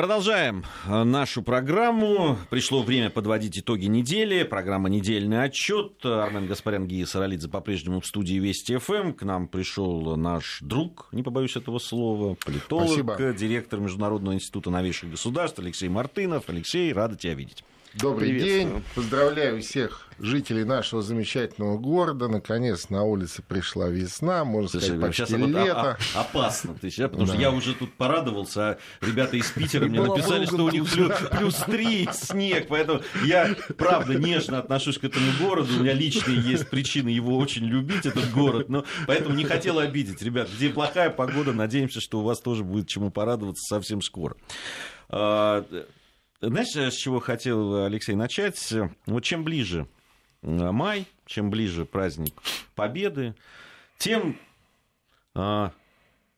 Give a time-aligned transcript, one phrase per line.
[0.00, 2.38] Продолжаем э, нашу программу.
[2.48, 4.44] Пришло время подводить итоги недели.
[4.44, 5.92] Программа «Недельный отчет».
[6.06, 9.12] Армен Гаспарян, Гия Саралидзе по-прежнему в студии Вести ФМ.
[9.12, 13.34] К нам пришел наш друг, не побоюсь этого слова, политолог, Спасибо.
[13.34, 16.44] директор Международного института новейших государств Алексей Мартынов.
[16.48, 17.62] Алексей, рада тебя видеть.
[17.94, 18.84] Добрый день.
[18.94, 22.28] Поздравляю всех жителей нашего замечательного города.
[22.28, 25.98] Наконец на улице пришла весна, можно Слушай, сказать, почти сейчас лето.
[25.98, 27.32] Вот опасно, ты сейчас, потому да.
[27.32, 31.12] что я уже тут порадовался, а ребята из Питера мне написали, что у них плюс,
[31.32, 36.68] плюс 3 снег, поэтому я, правда, нежно отношусь к этому городу, у меня личные есть
[36.68, 40.22] причины его очень любить, этот город, но поэтому не хотел обидеть.
[40.22, 44.36] Ребят, где плохая погода, надеемся, что у вас тоже будет чему порадоваться совсем скоро.
[46.40, 48.72] Знаешь, с чего хотел Алексей начать?
[49.06, 49.86] Вот чем ближе
[50.42, 52.34] май, чем ближе праздник
[52.74, 53.34] Победы,
[53.98, 54.38] тем
[55.34, 55.72] а,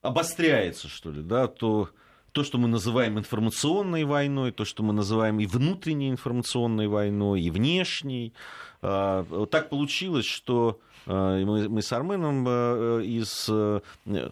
[0.01, 1.91] обостряется, что ли, да, то,
[2.33, 7.51] то, что мы называем информационной войной, то, что мы называем и внутренней информационной войной, и
[7.51, 8.35] внешней.
[8.81, 13.81] А, так получилось, что Э, мы, мы с Арменом э, и с э,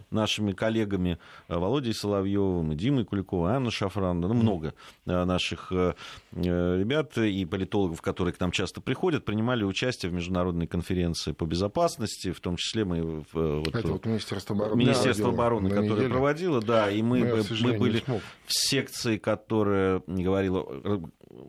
[0.09, 4.73] нашими коллегами Володей Соловьевым, Димой Куликовым, Анной Шафран, ну, много
[5.05, 11.45] наших ребят и политологов, которые к нам часто приходят, принимали участие в международной конференции по
[11.45, 13.23] безопасности, в том числе мы...
[13.33, 14.79] Вот, Это вот Министерство обороны.
[14.79, 20.65] Министерство обороны, которое проводило, да, и мы, мы, мы были в секции, которая говорила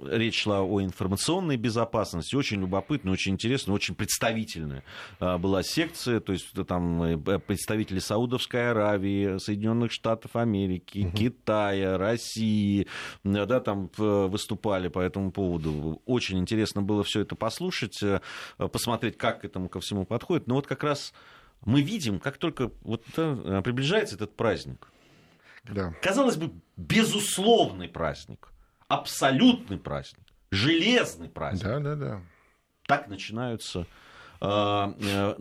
[0.04, 4.84] речь шла о информационной безопасности, очень любопытная, очень интересная, очень представительная
[5.20, 11.16] а, была секция, то есть там э, представители Саудовской Аравии, Соединенных Штатов Америки, угу.
[11.16, 12.86] Китая, России,
[13.24, 16.00] да, там выступали по этому поводу.
[16.06, 18.20] Очень интересно было все это послушать, э,
[18.56, 20.46] посмотреть, как к этому ко всему подходит.
[20.46, 21.12] Но вот как раз
[21.64, 24.88] мы видим, как только вот э, приближается этот праздник,
[25.64, 25.94] да.
[26.02, 28.51] казалось бы, безусловный праздник,
[28.92, 31.64] абсолютный праздник, железный праздник.
[31.64, 32.20] Да, да, да.
[32.86, 33.86] Так начинаются
[34.40, 35.36] э, э,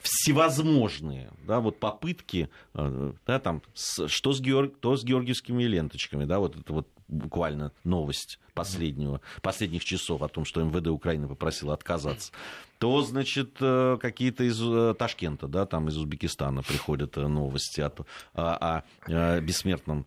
[0.00, 6.24] всевозможные да, вот попытки, э, да, там, с, что, с Георг, то с георгиевскими ленточками,
[6.24, 11.74] да, вот это вот буквально новость последнего, последних часов о том, что МВД Украины попросила
[11.74, 12.32] отказаться,
[12.78, 17.92] то, значит, э, какие-то из э, Ташкента, да, там из Узбекистана приходят э, новости о,
[18.34, 20.06] о, о бессмертном.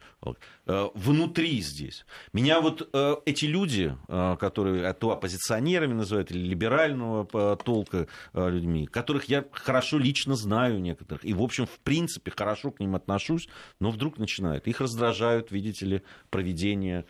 [0.65, 2.05] Внутри здесь.
[2.33, 2.87] Меня вот
[3.25, 10.79] эти люди, которые то оппозиционерами называют, или либерального толка людьми, которых я хорошо лично знаю
[10.79, 13.49] некоторых, и, в общем, в принципе, хорошо к ним отношусь,
[13.79, 14.67] но вдруг начинают.
[14.67, 17.05] Их раздражают, видите ли, проведение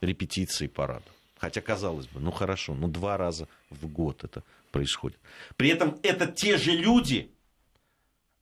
[0.00, 1.04] репетиции парада.
[1.38, 5.18] Хотя, казалось бы, ну хорошо, ну два раза в год это происходит.
[5.56, 7.30] При этом это те же люди,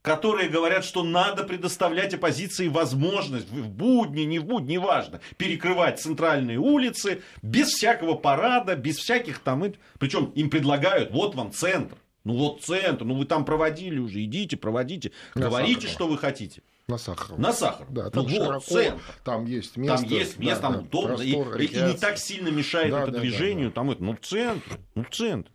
[0.02, 6.58] которые говорят, что надо предоставлять оппозиции возможность в будни, не в будни, неважно, перекрывать центральные
[6.58, 9.64] улицы без всякого парада, без всяких там...
[9.98, 14.56] Причем им предлагают, вот вам центр, ну вот центр, ну вы там проводили уже, идите,
[14.56, 16.62] проводите, говорите, что вы хотите.
[16.86, 17.40] На Сахарова.
[17.40, 17.92] На Сахарова.
[17.92, 19.02] Да, там ну, широко, центр.
[19.24, 19.96] Там есть место.
[19.96, 21.16] Там есть место, да, там да, удобно.
[21.16, 23.68] Простор, и, и не так сильно мешает да, это да, движению.
[23.68, 23.74] Да, да.
[23.74, 25.50] Там это, ну в центр, ну в центр.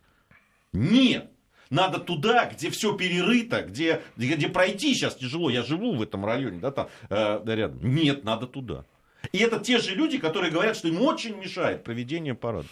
[0.72, 1.30] Нет.
[1.70, 5.50] Надо туда, где все перерыто, где, где пройти сейчас тяжело.
[5.50, 7.94] Я живу в этом районе, да, там э, рядом.
[7.94, 8.84] Нет, надо туда.
[9.30, 12.66] И это те же люди, которые говорят, что им очень мешает проведение парада.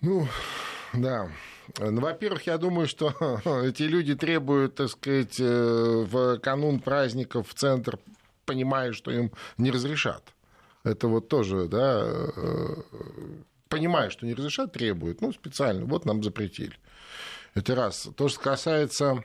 [0.00, 0.26] Ну,
[0.92, 1.30] да.
[1.78, 3.12] Ну, во-первых, я думаю, что
[3.64, 7.98] эти люди требуют, так сказать, э, в канун праздников в центр,
[8.46, 10.22] понимая, что им не разрешат.
[10.84, 12.76] Это вот тоже, да, э,
[13.68, 15.20] понимая, что не разрешат, требуют.
[15.20, 16.76] Ну, специально, вот нам запретили.
[17.54, 18.08] Это раз.
[18.16, 19.24] То, что касается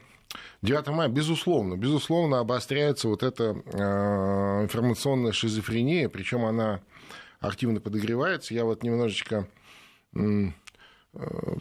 [0.62, 6.80] 9 мая, безусловно, безусловно, обостряется вот эта э, информационная шизофрения, причем она
[7.40, 8.54] активно подогревается.
[8.54, 9.46] Я вот немножечко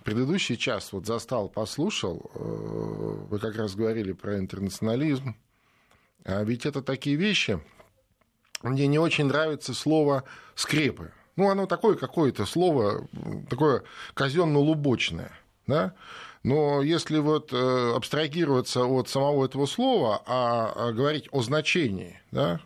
[0.03, 2.39] предыдущий час вот застал, послушал, э,
[3.29, 5.35] вы как раз говорили про интернационализм,
[6.25, 7.59] а ведь это такие вещи,
[8.61, 10.23] мне не очень нравится слово
[10.55, 11.11] «скрепы».
[11.35, 13.07] Ну, оно такое какое-то слово,
[13.49, 13.83] такое
[14.13, 15.31] казенно-лубочное,
[15.67, 15.95] да?
[16.43, 22.59] Но если вот э, абстрагироваться от самого этого слова, а, а говорить о значении, да,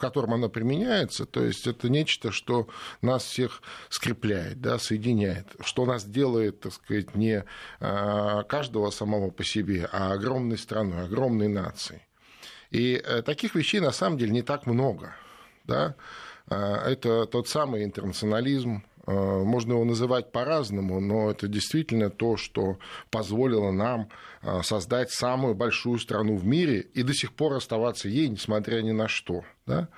[0.00, 2.68] котором оно применяется, то есть это нечто, что
[3.02, 7.44] нас всех скрепляет, да, соединяет, что нас делает, так сказать, не
[7.78, 12.00] а, каждого самого по себе, а огромной страной, огромной нацией.
[12.70, 15.14] И э, таких вещей на самом деле не так много.
[15.64, 15.96] Да?
[16.48, 22.78] А, это тот самый интернационализм, а, можно его называть по-разному, но это действительно то, что
[23.10, 24.08] позволило нам
[24.62, 29.06] создать самую большую страну в мире и до сих пор оставаться ей, несмотря ни на
[29.06, 29.44] что.
[29.70, 29.88] Да?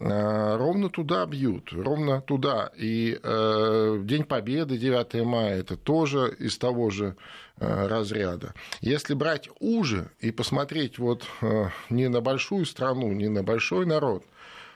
[0.00, 2.70] ровно туда бьют, ровно туда.
[2.76, 7.16] И э, День Победы, 9 мая, это тоже из того же
[7.58, 8.54] э, разряда.
[8.80, 14.24] Если брать уже и посмотреть вот э, не на большую страну, не на большой народ,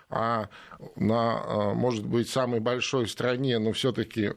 [0.08, 0.48] а
[0.96, 4.32] на, может быть, самой большой стране, но все-таки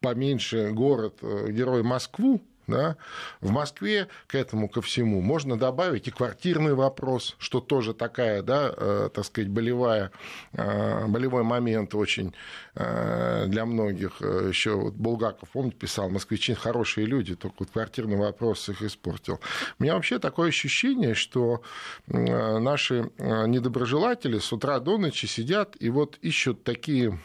[0.00, 2.40] поменьше город, герой Москву,
[2.72, 2.96] да?
[3.40, 8.72] В Москве к этому ко всему можно добавить и квартирный вопрос, что тоже такая, да,
[8.76, 10.10] э, так сказать, болевая,
[10.52, 12.34] э, болевой момент очень
[12.74, 14.20] э, для многих.
[14.20, 19.40] Еще вот Булгаков, помните, писал, москвичи хорошие люди, только вот квартирный вопрос их испортил.
[19.78, 21.62] У меня вообще такое ощущение, что
[22.06, 27.18] наши недоброжелатели с утра до ночи сидят и вот ищут такие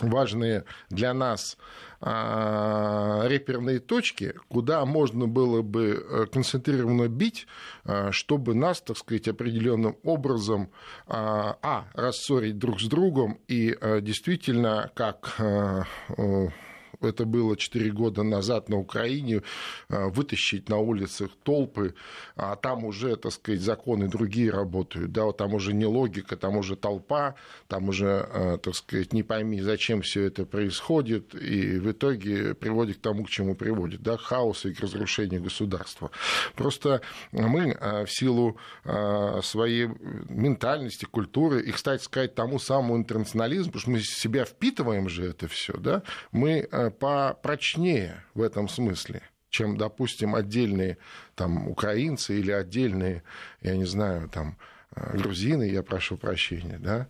[0.00, 1.56] важные для нас
[2.00, 7.46] а, реперные точки, куда можно было бы э, концентрированно бить,
[7.84, 10.70] а, чтобы нас, так сказать, определенным образом
[11.06, 15.40] а, а рассорить друг с другом и действительно, как
[17.00, 19.42] это было 4 года назад на Украине,
[19.88, 21.94] э, вытащить на улицах толпы,
[22.36, 26.76] а там уже, так сказать, законы другие работают, да, там уже не логика, там уже
[26.76, 27.34] толпа,
[27.68, 32.98] там уже, э, так сказать, не пойми, зачем все это происходит, и в итоге приводит
[32.98, 36.10] к тому, к чему приводит, да, к хаосу и к разрушению государства.
[36.54, 37.00] Просто
[37.32, 38.58] мы э, в силу
[39.42, 39.88] своей
[40.28, 45.48] ментальности, культуры, и, кстати сказать, тому самому интернационализму, потому что мы себя впитываем же это
[45.48, 46.02] все, да,
[46.32, 50.98] мы попрочнее в этом смысле чем, допустим, отдельные
[51.34, 53.22] там, украинцы или отдельные,
[53.62, 54.58] я не знаю, там,
[54.94, 57.08] э, грузины, я прошу прощения, да,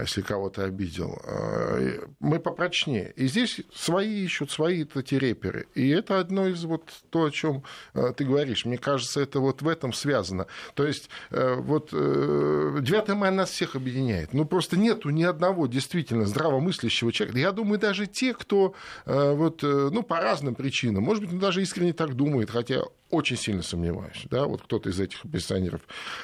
[0.00, 1.20] если кого-то обидел.
[1.24, 3.12] Э, мы попрочнее.
[3.16, 5.66] И здесь свои ищут свои эти реперы.
[5.74, 7.64] И это одно из вот то, о чем
[7.94, 8.64] э, ты говоришь.
[8.64, 10.46] Мне кажется, это вот в этом связано.
[10.74, 14.32] То есть вот 9 мая нас всех объединяет.
[14.32, 17.38] Ну, просто нету ни одного действительно здравомыслящего человека.
[17.38, 18.74] Я думаю, даже те, кто
[19.04, 24.26] вот, ну, по разным причинам, может быть, даже искренне так думает, хотя очень сильно сомневаюсь,
[24.30, 25.82] да, вот кто-то из этих пенсионеров.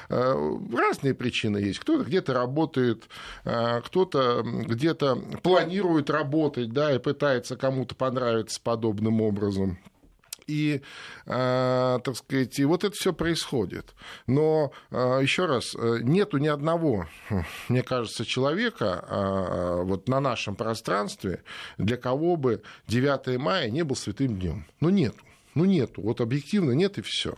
[0.09, 1.79] Разные причины есть.
[1.79, 3.07] Кто-то где-то работает
[3.45, 9.77] Э, кто-то где-то планирует работать, да, и пытается кому-то понравиться подобным образом.
[10.45, 10.81] И,
[11.25, 13.95] э, так сказать, и вот это все происходит.
[14.27, 17.07] Но э, еще раз, нету ни одного,
[17.69, 21.43] мне кажется, человека вот на нашем пространстве,
[21.77, 24.65] для кого бы 9 мая не был святым днем.
[24.81, 25.23] Ну, нету.
[25.55, 26.01] Ну, нету.
[26.01, 27.35] Вот объективно нет и все.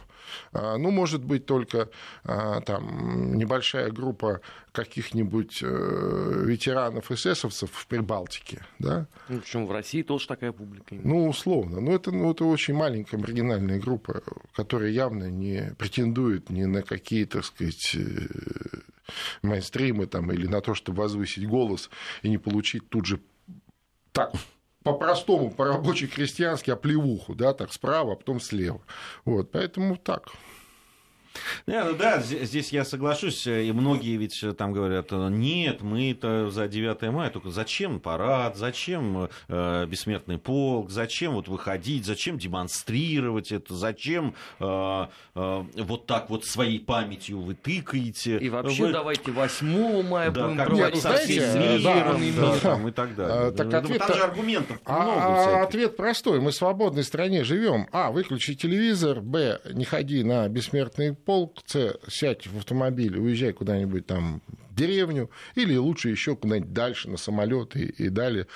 [0.53, 1.89] А, ну, может быть, только
[2.23, 4.41] а, там небольшая группа
[4.71, 9.07] каких-нибудь э, ветеранов эсэсовцев в Прибалтике, да?
[9.29, 10.95] Ну, причем в России тоже такая публика.
[10.95, 11.79] Ну, условно.
[11.79, 14.21] Но это, ну, это очень маленькая маргинальная группа,
[14.53, 18.27] которая явно не претендует ни на какие, так сказать, э,
[19.43, 21.89] мейнстримы там, или на то, чтобы возвысить голос
[22.21, 23.21] и не получить тут же
[24.11, 24.33] так
[24.85, 28.81] по-простому, по-рабочей крестьянски оплевуху, да, так справа, а потом слева.
[29.25, 30.31] Вот, поэтому так.
[31.67, 37.01] Не, ну да, здесь я соглашусь, и многие ведь там говорят, нет, мы-то за 9
[37.11, 44.35] мая, только зачем парад, зачем э, бессмертный полк, зачем вот выходить, зачем демонстрировать это, зачем
[44.59, 48.37] э, э, вот так вот своей памятью вы тыкаете.
[48.37, 48.91] И вообще вы...
[48.91, 53.47] давайте 8 мая да, будем проводить со всеми да, да, там, и так далее.
[53.47, 55.21] А, так ну, ответ, там же аргументов а, много.
[55.21, 57.87] А, ответ простой, мы в свободной стране живем.
[57.91, 64.05] А, выключи телевизор, Б, не ходи на бессмертный полк, С, сядь в автомобиль, уезжай куда-нибудь
[64.05, 68.47] там в деревню, или лучше еще куда-нибудь дальше на самолет и, и далее.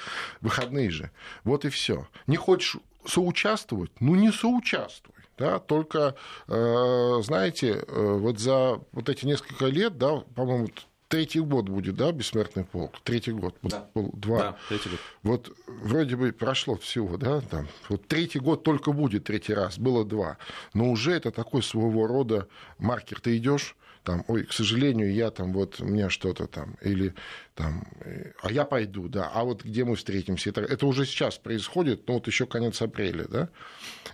[0.41, 1.11] Выходные же.
[1.43, 2.07] Вот и все.
[2.27, 3.91] Не хочешь соучаствовать?
[3.99, 5.15] Ну, не соучаствуй.
[5.37, 6.15] Да, только,
[6.47, 10.67] э, знаете, э, вот за вот эти несколько лет, да, по-моему,
[11.09, 12.99] третий год будет, да, бессмертный полк?
[13.03, 13.55] Третий год.
[13.63, 13.89] Да.
[13.93, 14.39] Был два.
[14.39, 14.99] Да, третий год.
[15.23, 17.67] Вот вроде бы прошло всего, да, там.
[17.89, 20.37] Вот третий год только будет третий раз, было два.
[20.73, 22.47] Но уже это такой своего рода
[22.77, 23.19] маркер.
[23.19, 23.75] Ты идешь
[24.09, 27.13] там, ой, к сожалению, я там вот, у меня что-то там, или
[27.53, 31.37] там, э, а я пойду, да, а вот где мы встретимся, это, это уже сейчас
[31.37, 33.49] происходит, ну вот еще конец апреля, да,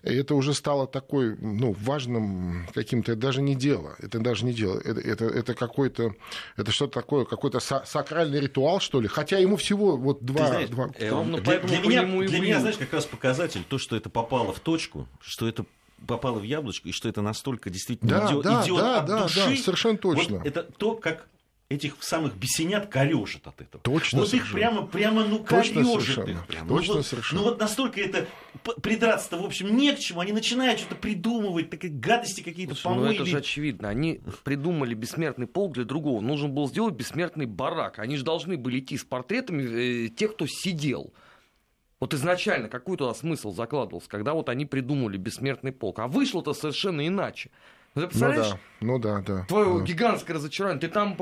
[0.03, 4.51] и это уже стало такой, ну, важным каким-то, это даже не дело, это даже не
[4.51, 6.13] дело, это, это, это какой-то,
[6.57, 10.47] это что-то такое, какой-то сакральный ритуал, что ли, хотя ему всего вот два...
[10.47, 10.89] знаешь, два...
[10.99, 14.59] Э, для, для, меня, для меня, знаешь, как раз показатель, то, что это попало в
[14.59, 15.65] точку, что это
[16.07, 19.39] попало в яблочко, и что это настолько действительно да, идет, да, от да, души.
[19.39, 20.37] Да, совершенно точно.
[20.37, 21.27] Вот это то, как
[21.67, 23.81] этих самых бесенят корежит от этого.
[23.83, 24.49] Точно Вот совершенно.
[24.49, 26.45] их прямо, прямо ну, корежит их.
[26.45, 26.67] Прямо.
[26.67, 27.41] Точно ну, вот, совершенно.
[27.41, 28.27] Ну вот настолько это
[28.81, 30.19] придраться-то, в общем, не к чему.
[30.19, 33.89] Они начинают что-то придумывать, такие гадости какие-то Слушай, Ну, это же очевидно.
[33.89, 36.21] Они придумали бессмертный полк для другого.
[36.21, 37.97] Нужно было сделать бессмертный барак.
[37.97, 41.13] Они же должны были идти с портретами э, тех, кто сидел.
[42.05, 45.97] Вот изначально какой туда смысл закладывался, когда вот они придумали бессмертный полк.
[45.97, 47.49] А вышло-то совершенно иначе.
[47.95, 48.53] Ну, ты представляешь?
[48.79, 49.45] Ну да, ну да, да.
[49.47, 49.83] Твое да.
[49.83, 50.81] гигантское разочарование.
[50.81, 51.17] Ты там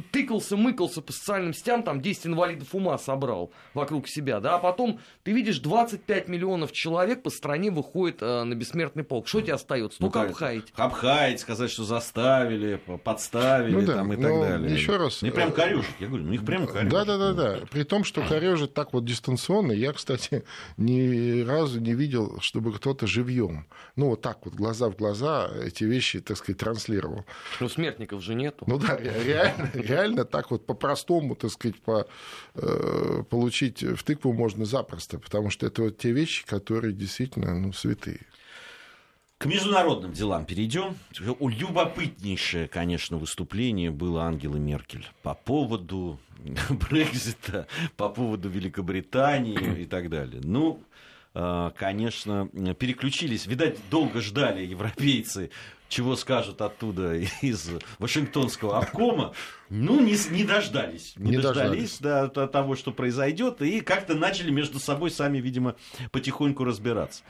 [0.00, 5.00] тыкался, мыкался по социальным сетям, там 10 инвалидов ума собрал вокруг себя, да, а потом
[5.22, 9.28] ты видишь 25 миллионов человек по стране выходит э, на бессмертный полк.
[9.28, 9.98] Что тебе остается?
[9.98, 10.72] Только ну, обхаять.
[10.76, 14.72] Обхаять, сказать, что заставили, подставили ну, да, там, и так далее.
[14.72, 15.22] Еще раз.
[15.22, 16.90] Ну, прям корежит, я говорю, ну их прям корежит.
[16.90, 17.60] Да, да, да, да.
[17.70, 20.44] При том, что корежит так вот дистанционно, я, кстати,
[20.76, 25.84] ни разу не видел, чтобы кто-то живьем, ну вот так вот глаза в глаза эти
[25.84, 27.24] вещи, так сказать, транслировал.
[27.60, 28.64] Ну смертников же нету.
[28.66, 32.06] Ну да, реально, реально так вот по-простому, так сказать, по,
[32.54, 37.72] э, получить в тыкву можно запросто, потому что это вот те вещи, которые действительно ну,
[37.72, 38.20] святые.
[39.42, 40.96] К международным делам перейдем.
[41.18, 46.20] Любопытнейшее, конечно, выступление было Ангелы Меркель по поводу
[46.70, 50.40] Брекзита, по поводу Великобритании и так далее.
[50.44, 50.80] Ну,
[51.34, 52.48] э, конечно,
[52.78, 53.46] переключились.
[53.46, 55.50] Видать, долго ждали европейцы
[55.92, 59.34] чего скажут оттуда из Вашингтонского обкома,
[59.68, 61.14] ну, не, не дождались.
[61.16, 62.34] Не, не дождались, дождались.
[62.34, 65.76] Да, того, что произойдет, и как-то начали между собой сами, видимо,
[66.10, 67.22] потихоньку разбираться.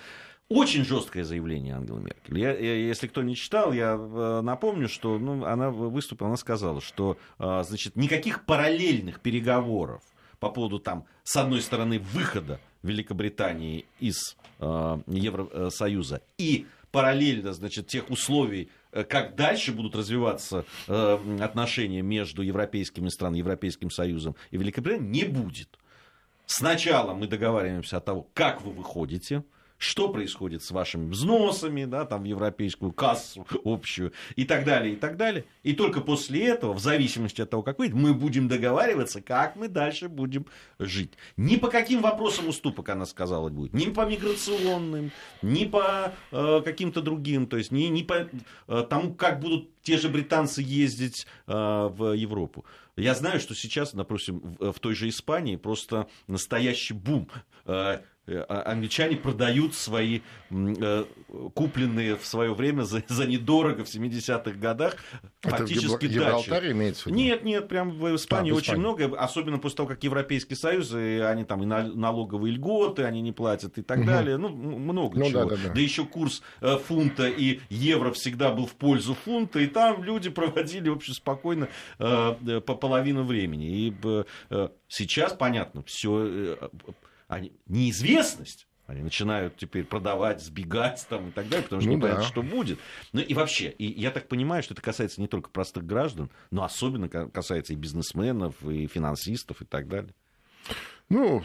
[0.48, 2.38] Очень жесткое заявление Ангелы Меркель.
[2.38, 6.80] Я, я, если кто не читал, я э, напомню, что ну, она выступила, она сказала,
[6.80, 10.02] что э, значит, никаких параллельных переговоров
[10.40, 18.10] по поводу там, с одной стороны, выхода Великобритании из э, Евросоюза и параллельно, значит, тех
[18.10, 25.10] условий, э, как дальше будут развиваться э, отношения между европейскими странами, Европейским Союзом и Великобританией,
[25.10, 25.78] не будет.
[26.46, 29.42] Сначала мы договариваемся о том, как вы выходите,
[29.82, 34.96] что происходит с вашими взносами, да, там в европейскую кассу общую и так далее, и
[34.96, 35.44] так далее.
[35.64, 39.66] И только после этого, в зависимости от того, как выйдет, мы будем договариваться, как мы
[39.66, 40.46] дальше будем
[40.78, 41.14] жить.
[41.36, 43.74] Ни по каким вопросам уступок, она сказала, будет.
[43.74, 45.10] Ни по миграционным,
[45.42, 47.48] ни по э, каким-то другим.
[47.48, 48.28] То есть ни, ни по
[48.68, 52.64] э, тому, как будут те же британцы ездить э, в Европу.
[52.96, 57.28] Я знаю, что сейчас, допустим, в, в той же Испании просто настоящий бум.
[57.64, 61.04] Э, англичане продают свои э,
[61.54, 64.96] купленные в свое время за, за недорого в 70-х годах
[65.40, 66.70] фактически Это дачи.
[66.70, 67.16] имеется в виду?
[67.16, 70.94] Нет, нет, прям в Испании а, в очень много, особенно после того, как Европейский Союз,
[70.94, 74.06] и они там и налоговые льготы, они не платят и так угу.
[74.06, 75.44] далее, ну, много ну, чего.
[75.44, 75.74] Да, да, да.
[75.74, 80.30] да еще курс э, фунта и евро всегда был в пользу фунта, и там люди
[80.30, 83.88] проводили, в общем, спокойно по половину времени.
[83.88, 83.94] И
[84.88, 86.56] сейчас, понятно, все
[87.32, 92.02] они, неизвестность, они начинают теперь продавать, сбегать там и так далее, потому что ну, не
[92.02, 92.22] да.
[92.22, 92.78] что будет.
[93.12, 96.62] Ну и вообще, и я так понимаю, что это касается не только простых граждан, но
[96.62, 100.14] особенно касается и бизнесменов, и финансистов и так далее.
[101.08, 101.42] Ну,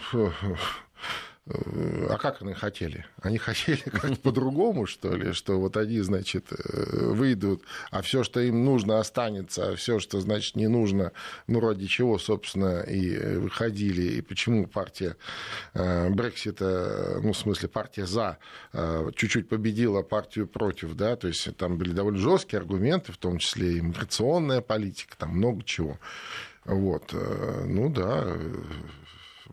[1.50, 3.06] а как они хотели?
[3.22, 8.40] Они хотели как по-другому, что ли, что вот они, значит, э, выйдут, а все, что
[8.40, 11.12] им нужно, останется, а все, что, значит, не нужно,
[11.48, 15.16] ну, ради чего, собственно, и выходили, и почему партия
[15.74, 18.38] э, Брексита, ну, в смысле, партия за,
[18.74, 23.38] э, чуть-чуть победила партию против, да, то есть там были довольно жесткие аргументы, в том
[23.38, 26.00] числе и миграционная политика, там много чего.
[26.66, 28.38] Вот, ну да,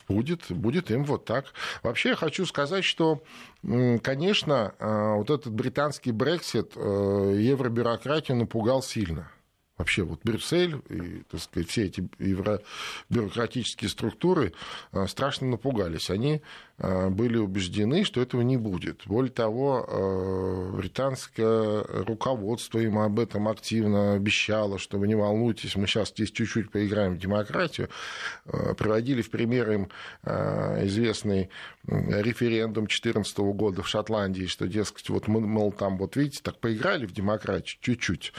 [0.08, 1.46] будет, будет им вот так.
[1.82, 3.22] Вообще я хочу сказать, что,
[3.62, 9.30] конечно, а, вот этот британский Брексит э, евробюрократию напугал сильно
[9.76, 14.52] вообще вот Брюссель и, так сказать, все эти евробюрократические структуры
[14.92, 16.10] а, страшно напугались.
[16.10, 16.42] Они
[16.78, 19.02] были убеждены, что этого не будет.
[19.06, 25.86] Более того, а, британское руководство им об этом активно обещало, что вы не волнуйтесь, мы
[25.86, 27.88] сейчас здесь чуть-чуть поиграем в демократию.
[28.44, 29.88] Приводили в пример им
[30.24, 31.50] известный
[31.86, 37.06] референдум 2014 года в Шотландии, что, дескать, вот мы, мол, там, вот видите, так поиграли
[37.06, 38.32] в демократию чуть-чуть.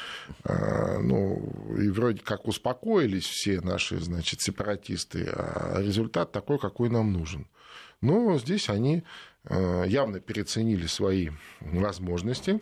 [0.44, 7.48] Ну, и вроде как успокоились все наши, значит, сепаратисты, а результат такой, какой нам нужен.
[8.02, 9.04] Но здесь они
[9.46, 11.30] э, явно переоценили свои
[11.62, 12.60] возможности,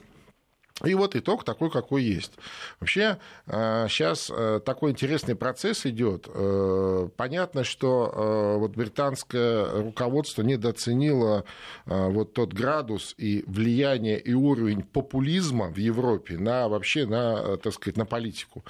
[0.84, 2.32] И вот итог такой, какой есть.
[2.80, 6.28] Вообще сейчас э, э, такой интересный процесс идет.
[6.34, 11.46] Э, понятно, что вот британское руководство недооценило
[11.86, 17.98] вот тот градус и влияние и уровень популизма в Европе на вообще на, так сказать,
[17.98, 18.64] на политику.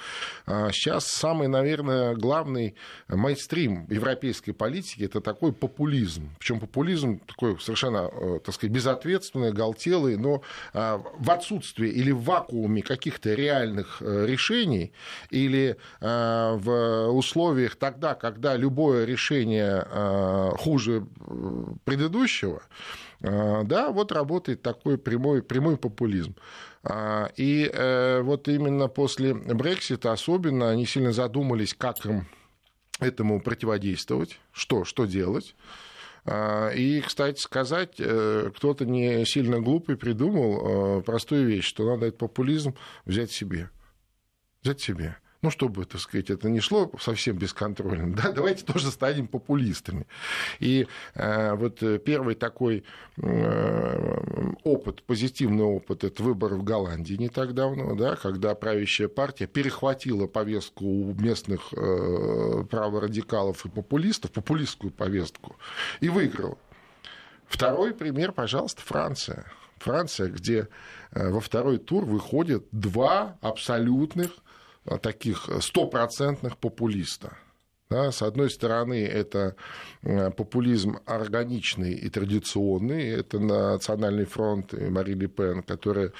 [0.46, 2.74] Сейчас самый, наверное, главный
[3.08, 6.30] мейнстрим европейской политики это такой популизм.
[6.38, 10.42] Причем популизм такой совершенно, так сказать, безответственный, галтелый, но
[10.72, 14.92] в отсутствии или в вакууме каких-то реальных э, решений,
[15.30, 21.06] или э, в условиях тогда, когда любое решение э, хуже
[21.84, 22.62] предыдущего,
[23.20, 26.34] да, вот работает такой прямой, прямой популизм.
[27.36, 27.72] И
[28.22, 32.26] вот именно после Брексита особенно они сильно задумались, как им
[33.00, 35.54] этому противодействовать, что, что делать.
[36.26, 42.06] А, и, кстати сказать, э, кто-то не сильно глупый придумал э, простую вещь, что надо
[42.06, 43.70] этот популизм взять себе.
[44.62, 49.26] Взять себе ну, чтобы, так сказать, это не шло совсем бесконтрольно, да, давайте тоже станем
[49.26, 50.06] популистами.
[50.58, 52.82] И э, вот первый такой
[53.18, 59.46] э, опыт, позитивный опыт, это выборы в Голландии не так давно, да, когда правящая партия
[59.46, 65.56] перехватила повестку у местных э, праворадикалов и популистов, популистскую повестку,
[66.00, 66.56] и выиграла.
[67.46, 69.44] Второй пример, пожалуйста, Франция.
[69.76, 70.68] Франция, где
[71.10, 74.43] э, во второй тур выходят два абсолютных Э,
[75.02, 77.36] таких стопроцентных популиста.
[77.94, 79.54] Да, с одной стороны, это
[80.02, 86.12] э, популизм органичный и традиционный, это Национальный фронт и Мари Ле Пен, которая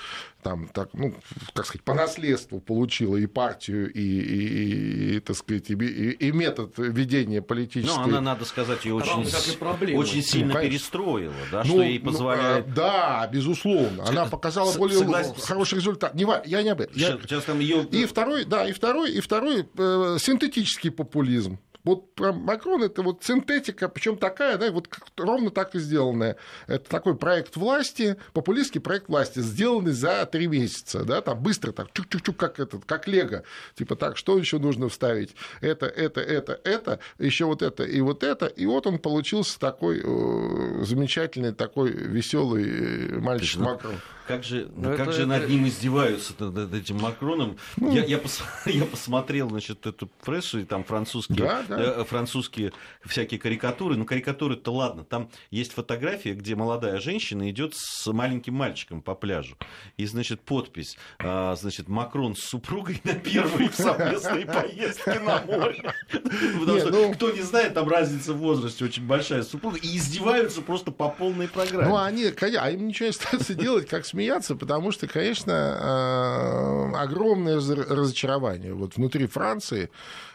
[0.45, 1.15] там, так, ну,
[1.53, 6.75] как сказать, по наследству получила и партию, и, и, и так сказать, и, и метод
[6.77, 7.97] ведения политической...
[7.97, 12.05] Ну, она, надо сказать, ее очень, очень сильно ну, перестроила, да, ну, что ей ну,
[12.05, 12.69] позволяет...
[12.69, 14.05] Ну, да, безусловно.
[14.07, 15.35] Она показала с, более согласен.
[15.41, 16.15] хороший результат.
[16.15, 16.95] Не, я не об этом.
[16.95, 17.19] Сейчас, я...
[17.23, 17.83] сейчас там ее...
[17.91, 21.59] И второй, да, и второй, и второй э, синтетический популизм.
[21.85, 24.89] Вот Макрон это вот синтетика, причем такая, да, вот
[25.19, 26.37] ровно так и сделанная.
[26.67, 31.89] Это такой проект власти, популистский проект власти, сделанный за три месяца, да, там быстро так,
[31.93, 33.43] чук-чук-чук, как этот, как лего.
[33.75, 35.37] Типа так, что еще нужно вставить?
[35.61, 38.47] Это, это, это, это, еще вот это и вот это.
[38.47, 43.95] И вот он получился такой э, замечательный, такой веселый э, мальчик ну, Макрон.
[44.27, 47.59] Как же, ну, как это, же над ним издеваются над этим Макроном?
[47.77, 51.37] Ну, я, я, пос, я посмотрел, значит, эту прессу, и там французские,
[51.69, 52.01] да, да.
[52.01, 52.73] Э, французские
[53.05, 53.97] всякие карикатуры.
[53.97, 55.05] Ну, карикатуры-то ладно.
[55.05, 59.57] Там есть фотография, где молодая женщина идет с маленьким мальчиком по пляжу.
[59.97, 65.95] И, значит, подпись, а, значит, Макрон с супругой на первой совместной поездке на море.
[66.11, 69.79] Потому что, ну кто не знает, там разница в возрасте очень большая супруга.
[69.79, 71.89] И издеваются просто по полной программе.
[71.89, 77.57] Ну, они, а им ничего не остается делать, как смеяться, потому что, конечно, э, огромное
[77.57, 79.91] разочарование вот внутри Франции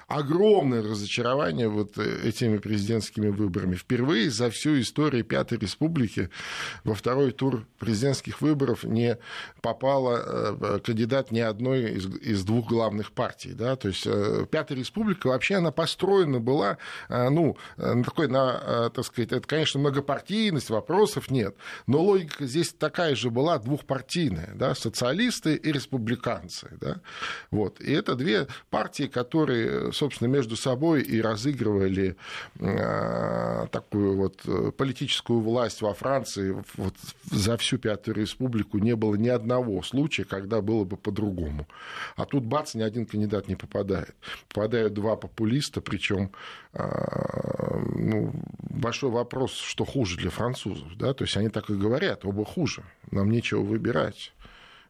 [0.10, 3.76] огромное разочарование вот э, этими президентскими выборами.
[3.76, 6.32] Впервые за всю историю Пятой Республики
[6.84, 9.20] во второй тур президентских выборов не
[9.62, 13.54] попала э, кандидат ни одной из, из двух главных партий.
[13.54, 13.76] Да?
[13.76, 19.48] То есть э, Пятая Республика вообще она построена была ну, такой, на, так сказать, это,
[19.48, 24.74] конечно, многопартийность, вопросов нет, но логика здесь такая же была двухпартийная, да?
[24.74, 26.70] социалисты и республиканцы.
[26.82, 27.02] Да?
[27.52, 27.80] Вот.
[27.80, 32.16] И это две партии, которые собственно, между собой и разыгрывали
[32.60, 36.56] э, такую вот э, политическую власть во Франции.
[36.78, 41.68] Вот за всю Пятую Республику не было ни одного случая, когда было бы по-другому.
[42.16, 44.16] А тут, бац, ни один кандидат не попадает.
[44.48, 46.32] Попадают два популиста, причем
[46.74, 46.84] э,
[47.96, 48.34] ну,
[48.70, 50.88] большой вопрос, что хуже для французов.
[50.98, 51.14] Да?
[51.14, 54.34] То есть они так и говорят, оба хуже, нам нечего выбирать.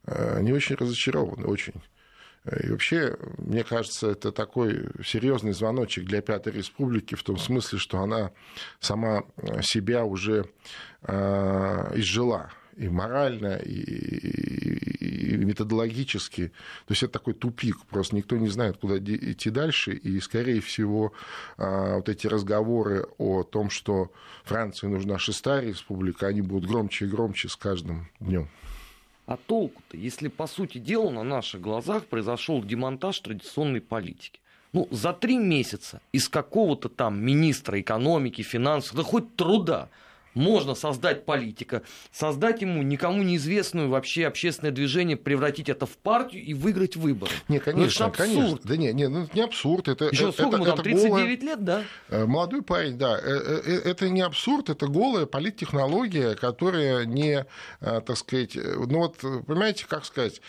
[0.06, 1.74] Они очень разочарованы, очень.
[2.46, 8.00] И вообще, мне кажется, это такой серьезный звоночек для Пятой Республики в том смысле, что
[8.00, 8.32] она
[8.80, 9.24] сама
[9.62, 10.46] себя уже
[11.04, 12.50] э, изжила
[12.80, 16.48] и морально, и, и, и методологически.
[16.86, 21.12] То есть это такой тупик, просто никто не знает, куда идти дальше, и, скорее всего,
[21.58, 24.12] э, вот эти разговоры о том, что
[24.46, 28.50] Франции нужна шестая республика, они будут громче и громче с каждым днем.
[29.30, 34.40] А толку-то, если, по сути дела, на наших глазах произошел демонтаж традиционной политики?
[34.74, 39.90] Ну, за три месяца из какого-то там министра экономики, финансов, да хоть труда,
[40.34, 46.54] можно создать политика, создать ему никому неизвестную вообще общественное движение, превратить это в партию и
[46.54, 47.32] выиграть выборы.
[47.48, 48.36] Не, конечно, ну, это абсурд.
[48.36, 48.60] конечно.
[48.64, 49.88] Да не, не, ну, это не абсурд.
[49.88, 51.26] Это, Еще это, сколько это, ему там, 39 голая...
[51.38, 51.84] лет, да?
[52.10, 53.20] Э, молодой парень, да.
[53.22, 57.46] Э, э, это не абсурд, это голая политтехнология, которая не,
[57.80, 60.42] так сказать, ну вот, понимаете, как сказать,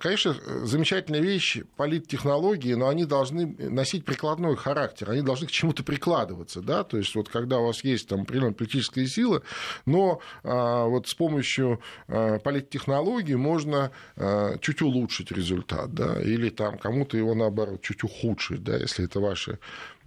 [0.00, 6.60] конечно, замечательная вещь политтехнологии, но они должны носить прикладной характер, они должны к чему-то прикладываться,
[6.60, 9.42] да, то есть вот когда у вас есть там определенная политическая силы,
[9.86, 16.78] но а, вот с помощью а, политтехнологий можно а, чуть улучшить результат, да, или там
[16.78, 19.58] кому-то его, наоборот, чуть ухудшить, да, если это ваши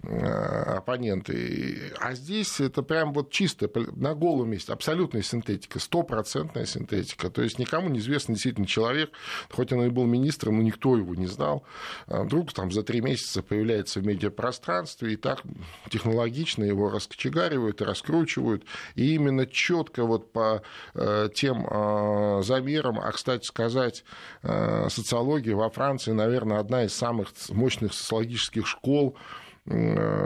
[0.02, 1.92] оппоненты.
[1.98, 7.30] А здесь это прям вот чисто на голом месте, абсолютная синтетика, стопроцентная синтетика.
[7.30, 9.10] То есть никому неизвестный действительно человек,
[9.50, 11.64] хоть он и был министром, но никто его не знал.
[12.06, 15.42] А вдруг там за три месяца появляется в медиапространстве, и так
[15.90, 18.64] технологично его раскочегаривают и раскручивают.
[18.94, 20.62] И именно четко вот по
[20.94, 24.04] э, тем э, замерам, а, кстати сказать,
[24.42, 29.45] социология во Франции, наверное, одна из самых мощных социологических школ, Э,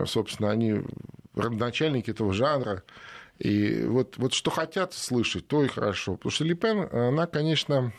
[0.06, 0.82] собственно, они
[1.34, 2.82] родоначальники этого жанра.
[3.38, 6.16] И вот, вот что хотят слышать, то и хорошо.
[6.16, 7.92] Потому что Липен, она, конечно,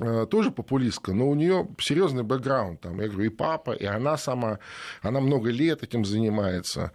[0.00, 2.80] э, тоже популистка, но у нее серьезный бэкграунд.
[2.80, 4.58] Там, я говорю, и папа, и она сама,
[5.02, 6.90] она много лет этим занимается.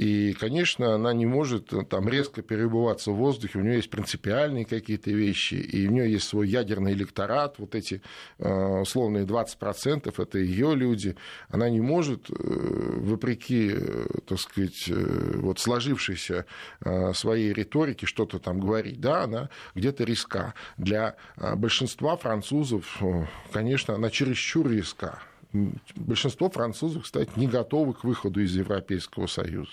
[0.00, 4.64] И, конечно, она не может э, там резко перебываться в воздухе, у нее есть принципиальные
[4.64, 8.00] какие-то вещи, и у нее есть свой ядерный электорат, вот эти
[8.38, 11.16] э, условные 20% это ее люди.
[11.50, 13.74] Она не может, э, вопреки,
[14.26, 16.46] так сказать, вот сложившейся
[17.12, 19.00] своей риторике что-то там говорить.
[19.00, 20.54] Да, она где-то риска.
[20.78, 23.02] Для большинства французов,
[23.52, 25.20] конечно, она чересчур риска
[25.96, 29.72] большинство французов, кстати, не готовы к выходу из Европейского Союза.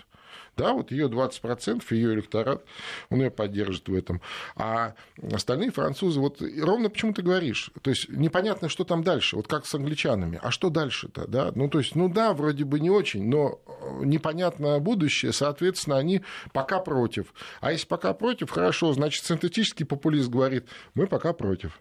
[0.56, 2.64] Да, вот ее 20%, ее электорат,
[3.10, 4.22] он ее поддержит в этом.
[4.56, 4.96] А
[5.32, 9.66] остальные французы, вот ровно почему ты говоришь, то есть непонятно, что там дальше, вот как
[9.66, 10.40] с англичанами.
[10.42, 11.52] А что дальше-то, да?
[11.56, 13.60] Ну, то есть, ну да, вроде бы не очень, но
[14.04, 16.22] непонятно будущее, соответственно, они
[16.54, 17.34] пока против.
[17.62, 21.80] А если пока против, хорошо, значит, синтетический популист говорит, мы пока против.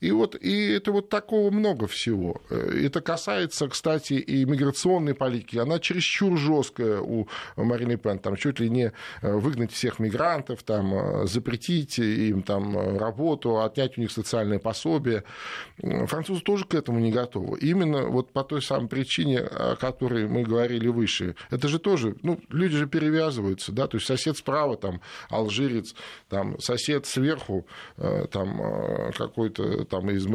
[0.00, 2.40] И, вот, и это вот такого много всего.
[2.50, 5.58] Э, это касается, кстати, и миграционной политики.
[5.58, 8.18] Она чересчур жесткая у Марины Пен.
[8.18, 13.98] Там чуть ли не э, выгнать всех мигрантов, там, э, запретить им там, работу, отнять
[13.98, 15.24] у них социальное пособие.
[15.78, 17.58] Французы тоже к этому не готовы.
[17.58, 21.34] Именно вот по той самой причине, о которой мы говорили выше.
[21.50, 25.94] Это же тоже, ну, люди же перевязываются, да, то есть сосед справа, там, алжирец,
[26.28, 27.66] там, сосед сверху,
[28.30, 30.26] там, какой-то какой-то там из,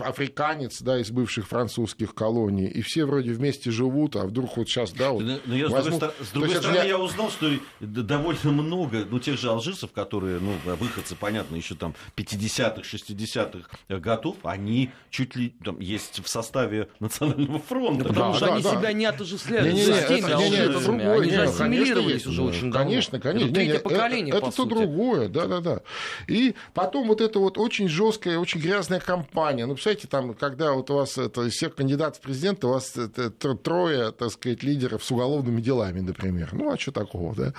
[0.00, 4.92] африканец, да, из бывших французских колоний, и все вроде вместе живут, а вдруг вот сейчас,
[4.92, 5.24] да, вот...
[5.46, 5.96] Но, я, возьму...
[5.96, 6.84] с другой, с другой стороны, я...
[6.84, 7.50] я узнал, что
[7.80, 14.36] довольно много, ну, тех же алжирцев, которые, ну, выходцы, понятно, еще там 50-х, 60-х годов,
[14.42, 18.04] они чуть ли там есть в составе Национального фронта.
[18.04, 18.70] Да, потому да, что да, они да.
[18.70, 22.78] себя не отождествляют не, не, не, с теми другое, они же ассимилировались уже очень давно.
[22.78, 23.46] Конечно, конечно.
[23.46, 25.80] Это третье поколение, Это, это то другое, да-да-да.
[26.26, 29.66] И потом вот это вот очень жесткое, очень очень грязная кампания.
[29.66, 32.96] Ну, представляете, там, когда вот у вас это, из всех кандидатов в президенты, у вас
[32.96, 36.50] это, трое, так сказать, лидеров с уголовными делами, например.
[36.52, 37.52] Ну, а что такого, да?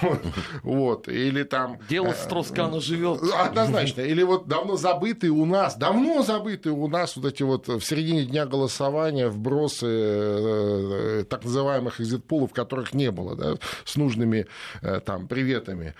[0.62, 1.08] Вот.
[1.08, 1.78] Или там...
[1.88, 3.20] Дело э, Строскана живет.
[3.22, 4.02] Однозначно.
[4.02, 8.24] Или вот давно забытые у нас, давно забытые у нас вот эти вот в середине
[8.24, 14.46] дня голосования вбросы э, так называемых экзитпулов, которых не было, да, с нужными
[14.82, 15.94] э, там приветами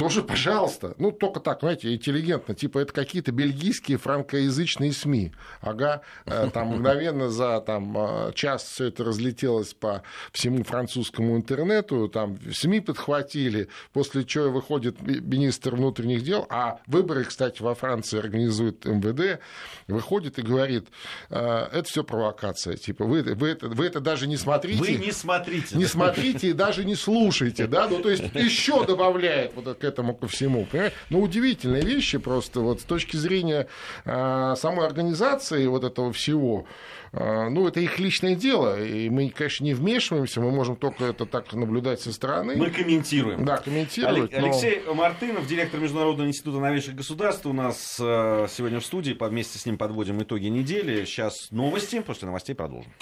[0.00, 0.94] тоже, пожалуйста.
[0.96, 2.54] Ну, только так, знаете, интеллигентно.
[2.54, 5.32] Типа, это какие-то бельгийские франкоязычные СМИ.
[5.60, 10.02] Ага, э, там мгновенно за там, э, час все это разлетелось по
[10.32, 17.62] всему французскому интернету, там СМИ подхватили, после чего выходит министр внутренних дел, а выборы, кстати,
[17.62, 19.40] во Франции организует МВД,
[19.88, 20.88] выходит и говорит,
[21.30, 22.76] «Э, это все провокация.
[22.76, 24.78] Типа, вы, вы, это, вы это даже не смотрите.
[24.78, 25.76] Вы не смотрите.
[25.76, 27.66] Не смотрите и даже не слушайте.
[27.66, 27.88] Да?
[27.88, 30.66] Ну, то есть, еще добавляет вот это этому ко всему.
[30.66, 30.96] Понимаете?
[31.10, 33.66] Ну, удивительные вещи просто вот с точки зрения
[34.04, 36.66] э, самой организации вот этого всего.
[37.12, 41.26] Э, ну, это их личное дело, и мы, конечно, не вмешиваемся, мы можем только это
[41.26, 42.56] так наблюдать со стороны.
[42.56, 43.44] Мы комментируем.
[43.44, 44.32] Да, комментировать.
[44.32, 44.38] Но...
[44.38, 49.66] Алексей Мартынов, директор Международного института новейших государств, у нас э, сегодня в студии, вместе с
[49.66, 51.04] ним подводим итоги недели.
[51.04, 52.92] Сейчас новости, после новостей продолжим.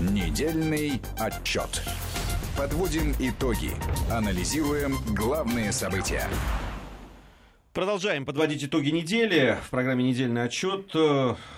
[0.00, 1.82] Недельный отчет.
[2.56, 3.72] Подводим итоги.
[4.10, 6.28] Анализируем главные события.
[7.74, 9.58] Продолжаем подводить итоги недели.
[9.64, 10.94] В программе «Недельный отчет»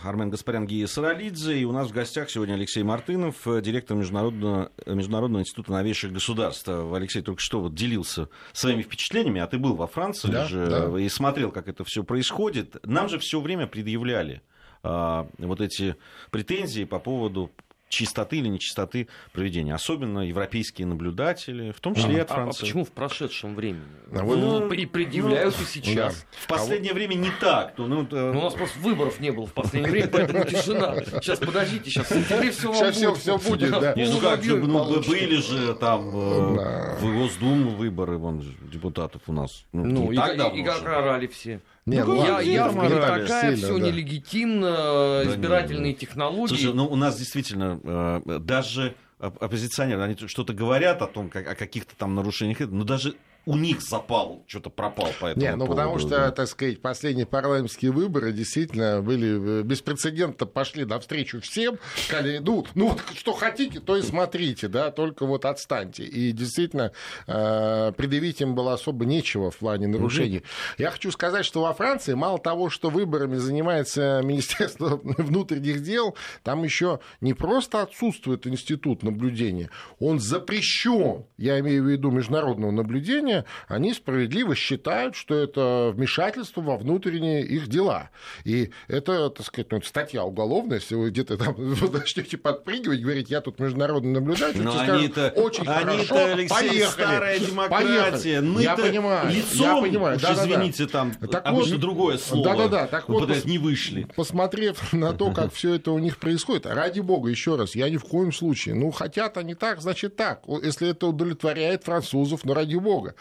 [0.03, 1.59] Армен Гаспарян, Гия Саралидзе.
[1.59, 6.67] И у нас в гостях сегодня Алексей Мартынов, директор Международного, Международного института новейших государств.
[6.69, 10.99] Алексей только что вот делился своими впечатлениями, а ты был во Франции Да, же да.
[10.99, 12.79] и смотрел, как это все происходит.
[12.87, 14.41] Нам же все время предъявляли
[14.83, 15.97] а, вот эти
[16.31, 17.53] претензии по поводу
[17.89, 19.75] чистоты или нечистоты проведения.
[19.75, 22.61] Особенно европейские наблюдатели, в том числе и от А, а Франции.
[22.63, 23.85] почему в прошедшем времени?
[24.13, 25.65] А вот- Ну, и предъявляют и Да.
[25.65, 26.27] сейчас.
[26.33, 27.75] В последнее время не так.
[27.77, 30.97] То, ну, э, Ну, у нас просто выборов не было в последнее время, поэтому тишина.
[31.21, 33.71] Сейчас, подождите, сейчас в сентябре все вам Щас всё- будет.
[33.71, 33.95] да.
[33.95, 35.11] Не, ну как же, ну, получится.
[35.11, 36.97] были же там э, Да.
[37.01, 39.65] в Госдуму выборы вон, же, депутатов у нас.
[39.73, 41.61] Ну, Ну, и, так и- давно и как орали все.
[41.87, 43.87] Не, Ну, ну Я, ладно, я орали такая, сильно, все да.
[43.87, 45.99] нелегитимно, Да избирательные не.
[45.99, 46.49] технологии.
[46.49, 47.81] Слушай, ну у нас действительно
[48.27, 52.83] э, даже оп- оппозиционеры, они что-то говорят о том, как, о каких-то там нарушениях, но
[52.85, 53.15] даже
[53.47, 56.31] у них запал, что-то пропал по этому Не, ну потому поводу, что, да.
[56.33, 62.97] так сказать, последние парламентские выборы действительно были э, беспрецедентно пошли навстречу всем, сказали, ну, ну
[63.15, 66.03] что хотите, то и смотрите, да, только вот отстаньте.
[66.03, 66.91] И действительно,
[67.29, 70.43] э, предъявить им было особо нечего в плане нарушений.
[70.77, 76.65] Я хочу сказать, что во Франции мало того, что выборами занимается Министерство внутренних дел, там
[76.65, 83.36] еще не просто отсутствует институт наблюдения, он запрещен, я имею в виду международного наблюдения,
[83.69, 88.11] они справедливо считают, что это вмешательство во внутренние их дела.
[88.45, 91.55] И это, так сказать, ну, это статья уголовная, если вы где-то там
[91.93, 96.85] начнете подпрыгивать, говорить, я тут международный наблюдатель, Но скажут, они-то, очень они-то, хорошо, Алексей, поехали,
[96.85, 98.41] старая демократия.
[98.41, 102.45] Мы-то я понимаю, лицом, я понимаю, уж извините, там Так обычно вот, другое слово.
[102.45, 104.07] Да-да-да, так вот, не вышли.
[104.17, 107.97] Посмотрев на то, как все это у них происходит, ради бога, еще раз, я ни
[107.97, 108.75] в коем случае.
[108.75, 110.43] Ну, хотят они так, значит так.
[110.63, 113.15] Если это удовлетворяет французов, ну, ради бога.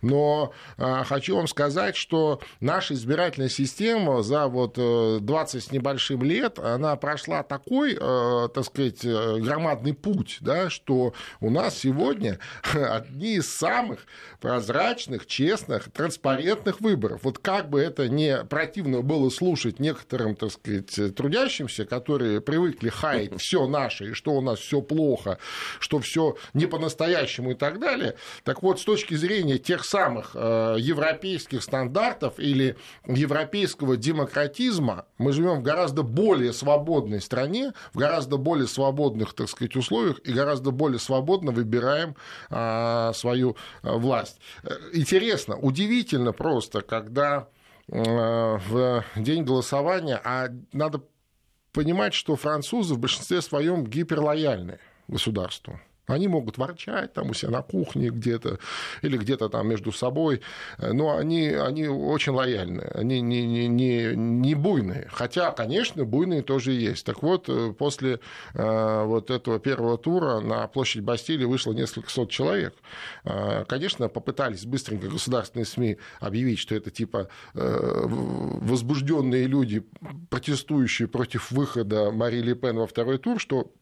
[0.00, 6.22] Но а, хочу вам сказать, что наша избирательная система за вот э, 20 с небольшим
[6.22, 12.38] лет, она прошла такой, э, так сказать, э, громадный путь, да, что у нас сегодня
[12.74, 14.06] одни из самых
[14.40, 17.20] прозрачных, честных, транспарентных выборов.
[17.22, 23.40] Вот как бы это не противно было слушать некоторым, так сказать, трудящимся, которые привыкли хаять
[23.40, 25.38] все наше, и что у нас все плохо,
[25.78, 28.16] что все не по-настоящему и так далее.
[28.44, 35.60] Так вот, с точки зрения тех самых э, европейских стандартов или европейского демократизма, мы живем
[35.60, 40.98] в гораздо более свободной стране, в гораздо более свободных, так сказать, условиях и гораздо более
[40.98, 42.16] свободно выбираем
[42.50, 44.40] а, свою а, власть.
[44.62, 47.48] Э, Интересно, удивительно просто, когда
[47.88, 51.02] э, в день голосования, а надо
[51.72, 55.80] понимать, что французы в большинстве своем гиперлояльны государству.
[56.06, 58.58] Они могут ворчать там у себя на кухне где-то
[59.02, 60.40] или где-то там между собой,
[60.78, 65.08] но они, они очень лояльны, они не, не, не, не буйные.
[65.12, 67.06] Хотя, конечно, буйные тоже есть.
[67.06, 68.20] Так вот, э, после
[68.54, 72.74] э, вот этого первого тура на площадь Бастилии вышло несколько сот человек.
[73.24, 79.84] Э, Конечно, попытались быстренько государственные СМИ объявить, что это типа э, возбужденные люди,
[80.30, 83.72] протестующие против выхода Мари Ле Пен во второй тур, что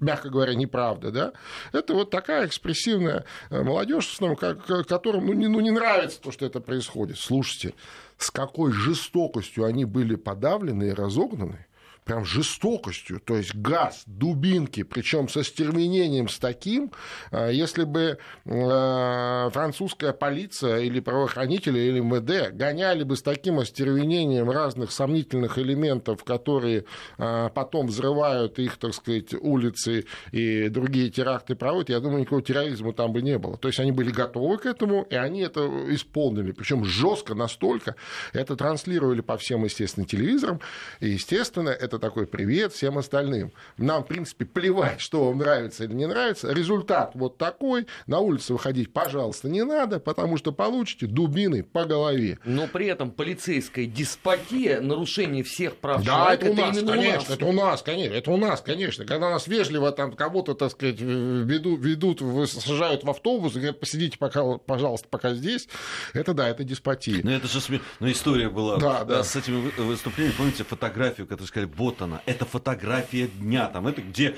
[0.00, 1.32] мягко говоря, неправда, да,
[1.72, 6.20] это вот такая экспрессивная э, молодежь, в основном, ко- которым ну, не, ну, не нравится
[6.20, 7.18] то, что это происходит.
[7.18, 7.74] Слушайте,
[8.18, 11.66] с какой жестокостью они были подавлены и разогнаны,
[12.10, 16.90] прям жестокостью, то есть газ, дубинки, причем со стервенением с таким,
[17.30, 24.50] э, если бы э, французская полиция или правоохранители или МВД гоняли бы с таким остервенением
[24.50, 26.84] разных сомнительных элементов, которые
[27.16, 32.92] э, потом взрывают их, так сказать, улицы и другие теракты проводят, я думаю, никакого терроризма
[32.92, 33.56] там бы не было.
[33.56, 35.60] То есть они были готовы к этому, и они это
[35.94, 36.50] исполнили.
[36.50, 37.94] Причем жестко настолько.
[38.32, 40.60] Это транслировали по всем, естественно, телевизорам.
[40.98, 43.52] И, естественно, это такой привет всем остальным.
[43.78, 46.52] Нам, в принципе, плевать, что вам нравится или не нравится.
[46.52, 47.86] Результат вот такой.
[48.06, 52.38] На улицу выходить, пожалуйста, не надо, потому что получите дубины по голове.
[52.44, 57.12] Но при этом полицейская деспотия, нарушение всех прав Да, человека, это у нас, именно конечно,
[57.12, 57.30] у нас.
[57.30, 59.04] это у нас, конечно, это у нас, конечно.
[59.04, 63.80] Когда нас вежливо там кого-то, так сказать, ведут, ведут вы- сажают в автобус и говорят,
[63.80, 65.68] посидите, пока, пожалуйста, пока здесь,
[66.14, 67.20] это да, это деспотия.
[67.22, 69.20] Ну, это же сме- ну, история была Да, да.
[69.20, 70.36] э, с этими вы- выступлениями.
[70.36, 73.66] Помните фотографию, которую сказали, она, это фотография дня.
[73.68, 74.36] Там это где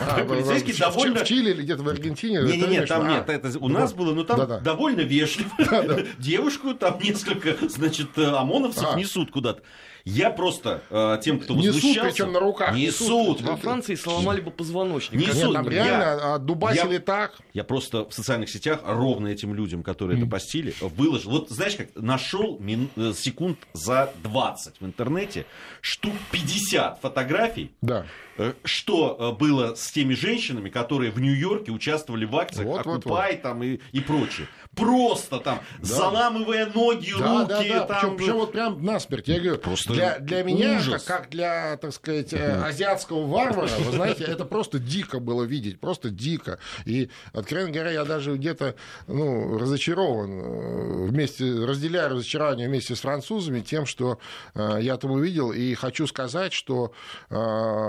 [0.00, 1.20] А, полицейский в- довольно...
[1.20, 2.40] В Чили или где-то в Аргентине.
[2.42, 3.14] Не-не-не, ты имеешь там виду?
[3.14, 3.98] нет, А, это у ну нас вот.
[3.98, 4.58] было, но там Да-да.
[4.60, 5.50] довольно вежливо.
[6.18, 8.96] Девушку там несколько, значит, ОМОНовцев А.
[8.98, 9.62] несут куда-то.
[10.04, 12.10] Я просто э, тем, кто Несут, возмущался...
[12.10, 12.74] причем на руках.
[12.74, 13.40] Несут.
[13.42, 15.18] Во Франции сломали бы позвоночник.
[15.20, 15.44] Не Как- суть.
[15.44, 17.38] Нет, там Я- реально отдубасили я- так.
[17.52, 21.30] Я просто в социальных сетях ровно этим людям, которые это постили, выложил.
[21.30, 25.46] Вот знаешь как, нашел мин- э, секунд за 20 в интернете
[25.80, 28.06] штук 50 фотографий, Да.
[28.38, 32.98] Э, что э, было с теми женщинами, которые в Нью-Йорке участвовали в акциях Вот, вот,
[33.06, 34.48] «Окупай» там и, и прочее.
[34.74, 37.68] Просто там, заламывая ноги, Да, руки.
[37.68, 37.84] да, да.
[37.86, 39.28] там, Причем, причем вот прям насмерть.
[39.28, 41.02] Я говорю, Просто для, для меня, ужас.
[41.02, 45.78] как, как для, так сказать, э, азиатского варвара, вы знаете, это просто дико было видеть,
[45.78, 46.58] просто дико.
[46.86, 48.74] И, откровенно говоря, я даже где-то
[49.08, 54.18] ну, разочарован, вместе, разделяю разочарование вместе с французами тем, что
[54.54, 56.92] э, я там увидел, и хочу сказать, что
[57.28, 57.34] э,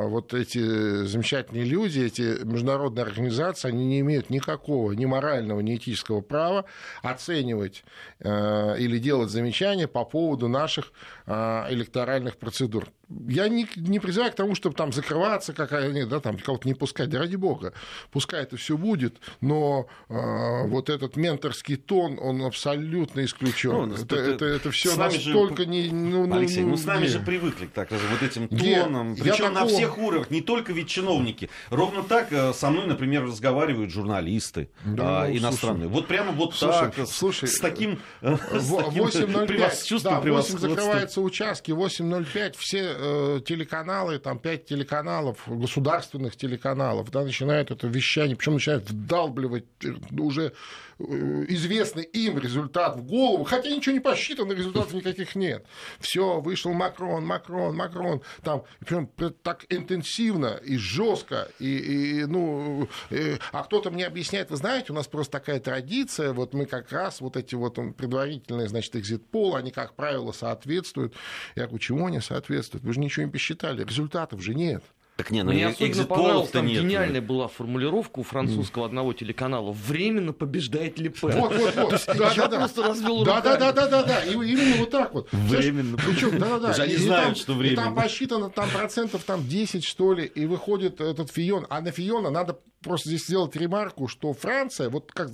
[0.08, 6.22] вот эти замечательные люди, эти международные организации, они не имеют никакого ни морального, ни этического
[6.22, 6.66] права
[7.02, 7.84] оценивать
[8.20, 10.92] э, или делать замечания по поводу наших
[11.26, 12.88] э, электоральных процедур.
[13.28, 17.10] Я не, не призываю к тому, чтобы там закрываться, какая да, там кого-то не пускать,
[17.10, 17.74] да ради бога,
[18.12, 23.72] пускай это все будет, но э, вот этот менторский тон, он абсолютно исключен.
[23.90, 25.90] Ну, это, это- это, это все нами же- настолько не...
[25.90, 27.08] Ну, ну, Алексей, ну ну, с нами не.
[27.08, 29.16] же привыкли так же, вот этим тоном.
[29.16, 31.50] Причем на такого- всех уровнях, не только ведь чиновники.
[31.70, 35.88] Ровно так э, со мной, например, разговаривают журналисты Да, а, ну, иностранные.
[35.90, 39.86] Вот прямо вот Слушай, так, с- слушай, с таким, э, с Во- таким 8.05, превос-
[39.86, 40.70] чувством да, 8 превосходства.
[40.70, 48.36] закрываются участки, 8.05 все э, телеканалы, там 5 телеканалов, государственных телеканалов, да, начинают это вещание,
[48.36, 50.54] причем начинают вдалбливать э, уже
[51.00, 55.66] известный им результат в голову, хотя ничего не посчитано, результатов никаких нет.
[56.00, 59.08] Все, вышел Макрон, Макрон, Макрон, там, причем
[59.42, 61.78] так интенсивно и жестко, и,
[62.22, 66.54] и, ну, э, а кто-то мне объясняет, вы знаете, у нас просто такая традиция, вот
[66.54, 71.14] мы как раз вот эти вот предварительные, значит, экзит-пол, они, как правило, соответствуют.
[71.56, 72.84] Я говорю, чему они соответствуют?
[72.84, 74.84] Вы же ничего не посчитали, результатов же нет.
[75.16, 76.82] Так не, ну Мне особенно понравилась там нет.
[76.82, 79.72] гениальная была формулировка у французского одного телеканала.
[79.72, 81.32] Временно побеждает Ле Пен.
[81.40, 82.04] Вот, вот, вот.
[82.08, 82.58] Да, Я да, да.
[82.58, 84.24] просто развел Да, да, да, да, да, да.
[84.24, 85.28] И именно вот так вот.
[85.32, 85.98] Временно.
[85.98, 86.68] Причем, да, да, да.
[86.70, 87.84] Даже они знают, что И временно.
[87.84, 91.68] там посчитано там процентов там 10, что ли, и выходит этот Фион.
[91.70, 95.30] А на Фиона надо просто здесь сделать ремарку, что Франция, вот как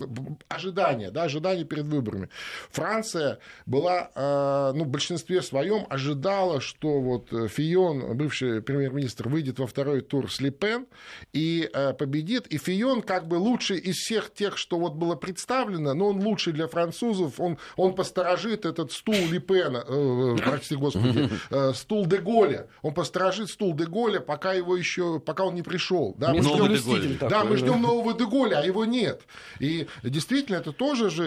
[0.47, 2.29] ожидание, да, ожидание перед выборами.
[2.71, 9.59] Франция была, э, ну, в большинстве своем ожидала, что вот э, Фион, бывший премьер-министр, выйдет
[9.59, 10.87] во второй тур с Ле Пен
[11.33, 12.47] и э, победит.
[12.47, 16.53] И Фион как бы лучший из всех тех, что вот было представлено, но он лучший
[16.53, 22.17] для французов, он, он посторожит этот стул Ле Пена, э, прости господи, э, стул де
[22.17, 22.67] Голля.
[22.81, 26.15] Он посторожит стул де Голля, пока его еще, пока он не пришел.
[26.17, 26.53] Да, мы Местный
[27.43, 29.21] Да, мы ждем нового Деголя, а его нет.
[29.59, 31.25] И действительно, это тоже же,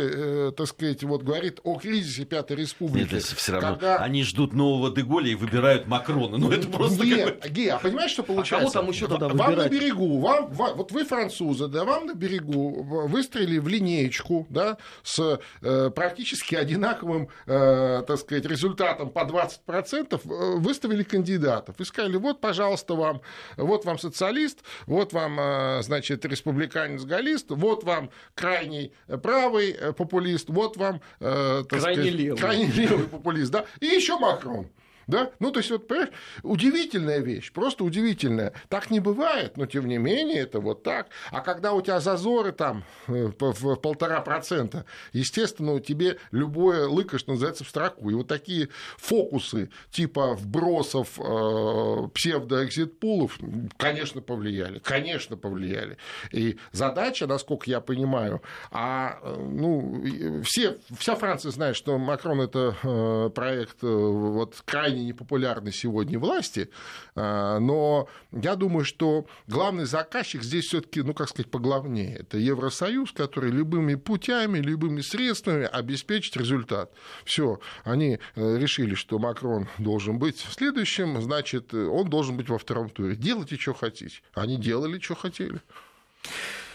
[0.49, 3.15] э, так сказать, вот говорит о кризисе Пятой Республики.
[3.15, 3.71] Нет, все равно.
[3.71, 6.37] Когда- Они ждут нового Деголя и выбирают Макрона.
[6.39, 8.73] Ну это просто Нет, как бы- Ге, а понимаешь, что получается?
[8.73, 9.73] кого там еще тогда Вам на выбирать?
[9.73, 14.77] берегу, вам, ва- вот вы французы, да, вам на берегу в- выстроили в линеечку, да,
[15.03, 22.17] с э, практически одинаковым, э, так сказать, результатом по 20%, э, выставили кандидатов и сказали,
[22.17, 23.21] вот, пожалуйста, вам,
[23.57, 30.49] вот вам социалист, вот вам, э, значит, республиканец-галлист, вот вам крайний э, правый э, популист,
[30.51, 32.39] вот вам, э, Крайне сказать, левый.
[32.39, 34.69] крайне левый популист, да, и еще Макрон.
[35.07, 35.31] Да?
[35.39, 36.11] Ну, то есть, вот, понимаешь,
[36.43, 38.53] удивительная вещь, просто удивительная.
[38.69, 41.09] Так не бывает, но тем не менее, это вот так.
[41.31, 47.19] А когда у тебя зазоры там э, в полтора процента, естественно, у тебе любое лыко,
[47.19, 48.11] что называется, в строку.
[48.11, 53.39] И вот такие фокусы типа вбросов э, псевдоэкзит-пулов,
[53.77, 54.79] конечно, повлияли.
[54.79, 55.97] Конечно, повлияли.
[56.31, 63.31] И задача, насколько я понимаю, а, ну, все, вся Франция знает, что Макрон это э,
[63.35, 66.69] проект э, вот, крайне непопулярный сегодня власти,
[67.15, 72.17] э, но я думаю, что главный заказчик здесь все-таки, ну, как сказать, поглавнее.
[72.17, 76.93] Это Евросоюз, который любыми путями, любыми средствами обеспечит результат.
[77.25, 82.59] Все, они э, решили, что Макрон должен быть следующим, значит, э, он должен быть во
[82.59, 83.17] втором туре.
[83.17, 84.21] Делайте, что хотите.
[84.35, 85.61] Они делали, что хотели.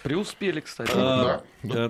[0.03, 0.91] Преуспели, кстати.
[0.93, 1.85] А, да.
[1.85, 1.89] э, э,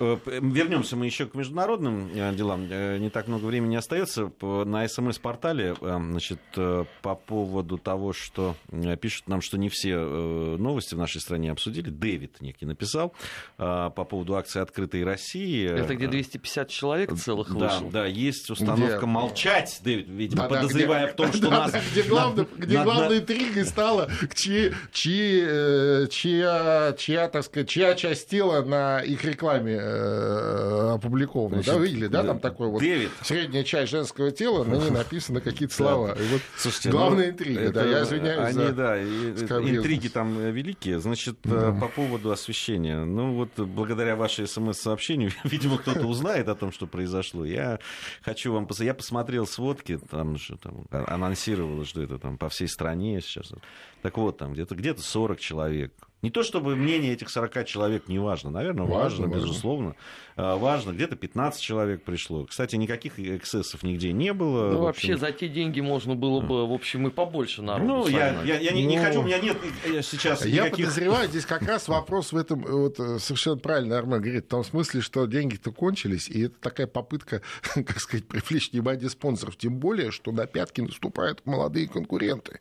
[0.00, 2.66] Вернемся мы еще к международным э, делам.
[2.70, 4.32] Э, Не так много времени остается.
[4.42, 9.90] На СМС-портале э, значит, э, по поводу того, что э, пишут нам, что не все
[9.92, 11.90] э, новости в нашей стране обсудили.
[11.90, 13.14] Дэвид некий написал
[13.58, 15.64] э, по поводу акции «Открытой России».
[15.68, 17.90] Это где 250 человек целых Да, вышло.
[17.90, 19.06] да, есть установка Где?
[19.06, 21.72] молчать, Дэвид, видимо, Да-да, подозревая где- в том, что да, нас...
[21.72, 27.44] да, Где, главное, на- где на- главной интригой стало, чьи, чьи, э, чья, чья, так
[27.44, 31.62] сказать, чья часть тела на их рекламе э, опубликовано.
[31.62, 32.82] Значит, да, видели, да, там такой вот
[33.22, 36.12] средняя часть женского тела, на ней написаны какие-то слова.
[36.12, 41.00] И вот Слушайте, главная ну, интрига, это, да, я извиняюсь Они, да, интриги там великие.
[41.00, 41.72] Значит, да.
[41.72, 43.04] по поводу освещения.
[43.04, 47.44] Ну вот благодаря вашей смс-сообщению, видимо, кто-то узнает о том, что произошло.
[47.44, 47.78] Я
[48.22, 48.68] хочу вам...
[48.78, 53.52] Я посмотрел сводки, там же там, анонсировало, что это там по всей стране сейчас.
[54.02, 55.92] Так вот, там где-то где 40 человек
[56.24, 59.94] не то чтобы мнение этих 40 человек не важно, наверное, важно, важно безусловно.
[60.36, 60.92] Важно, важно.
[60.92, 62.44] где-то 15 человек пришло.
[62.46, 64.72] Кстати, никаких эксцессов нигде не было.
[64.72, 68.42] Ну, вообще, за те деньги можно было бы, в общем, и побольше народу Ну, я,
[68.42, 69.56] я, я не, не хочу, у меня нет
[70.02, 70.86] сейчас Я никаких...
[70.86, 75.02] подозреваю, здесь как раз вопрос в этом, вот совершенно правильно Армен говорит, в том смысле,
[75.02, 77.42] что деньги-то кончились, и это такая попытка,
[77.74, 82.60] как сказать, привлечь внимание спонсоров, тем более, что на пятки наступают молодые конкуренты.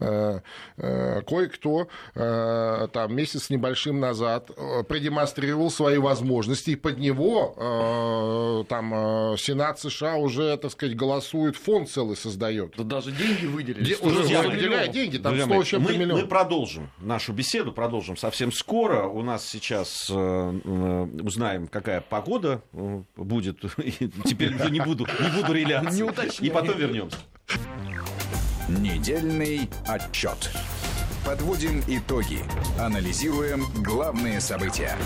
[0.00, 0.40] Э,
[0.78, 7.54] э, кое-кто э, там месяц с небольшим назад э, продемонстрировал свои возможности, и под него
[7.56, 8.94] э, там
[9.32, 12.74] э, Сенат США уже, так сказать, голосует, фонд целый создает.
[12.76, 13.84] Да даже деньги выделили.
[13.84, 19.06] Де- уже выделяют деньги, там 100 чем-то мы, мы продолжим нашу беседу, продолжим совсем скоро.
[19.06, 22.62] У нас сейчас узнаем, какая погода
[23.16, 23.60] будет.
[24.24, 26.04] Теперь не буду, не буду реляться.
[26.40, 27.16] И потом вернемся.
[28.68, 30.50] Недельный отчет.
[31.26, 32.38] Подводим итоги.
[32.78, 34.96] Анализируем главные события.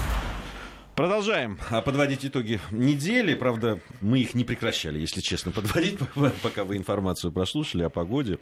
[0.95, 3.33] Продолжаем а, подводить итоги недели.
[3.33, 5.99] Правда, мы их не прекращали, если честно, подводить,
[6.43, 8.39] пока вы информацию прослушали о погоде,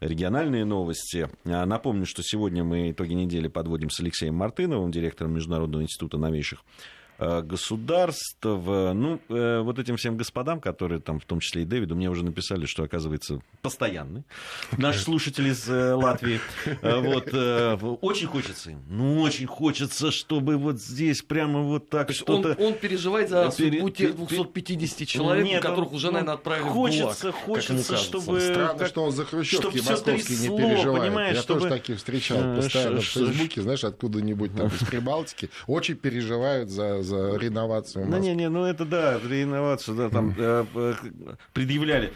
[0.00, 1.30] региональные новости.
[1.44, 6.64] А, напомню, что сегодня мы итоги недели подводим с Алексеем Мартыновым, директором Международного института новейших
[7.42, 8.38] государств.
[8.42, 12.24] Ну, э, вот этим всем господам, которые там, в том числе и Дэвиду, мне уже
[12.24, 14.24] написали, что, оказывается, постоянный
[14.76, 16.40] наш слушатель из э, Латвии.
[16.82, 17.32] Вот,
[18.02, 22.56] очень хочется им, ну, очень хочется, чтобы вот здесь прямо вот так что-то...
[22.58, 27.44] Он, он переживает за судьбу тех 250 человек, Нет, которых уже, наверное, отправили хочется, в
[27.44, 28.40] ГУЛАГ, Хочется, чтобы...
[28.40, 31.02] Странно, что он за Хрущевки московские не переживает.
[31.02, 31.60] Понимаешь, Я чтобы...
[31.60, 35.50] тоже таких встречал постоянно в Фейсбуке, знаешь, откуда-нибудь там из Прибалтики.
[35.66, 38.06] Очень переживают за за реновацию.
[38.08, 40.94] Ну, не, не, ну это да, реновацию, да, там э, э,
[41.52, 42.12] предъявляли.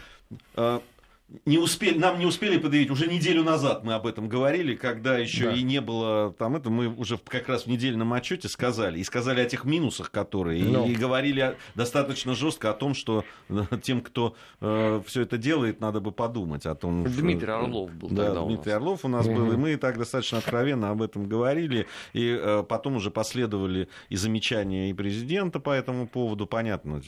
[1.45, 5.45] Не успели, нам не успели подавить, уже неделю назад мы об этом говорили, когда еще
[5.45, 5.53] да.
[5.53, 9.41] и не было там это, мы уже как раз в недельном отчете сказали, и сказали
[9.41, 10.69] о тех минусах, которые, Но.
[10.69, 10.87] и, ну.
[10.87, 15.99] и говорили достаточно жестко о том, что э, тем, кто э, все это делает, надо
[15.99, 17.05] бы подумать о том.
[17.05, 18.75] Дмитрий что, Орлов был да, тогда Дмитрий у нас.
[18.75, 19.35] Орлов у нас угу.
[19.35, 24.15] был, и мы так достаточно откровенно об этом говорили, и э, потом уже последовали и
[24.15, 27.01] замечания и президента по этому поводу, понятно.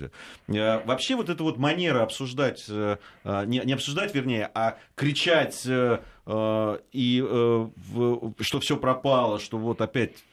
[0.47, 5.65] Э, вообще вот эта вот манера обсуждать, э, э не, не обсуждать вернее, а кричать
[5.65, 10.24] э, э, и э, в, что все пропало, что вот опять.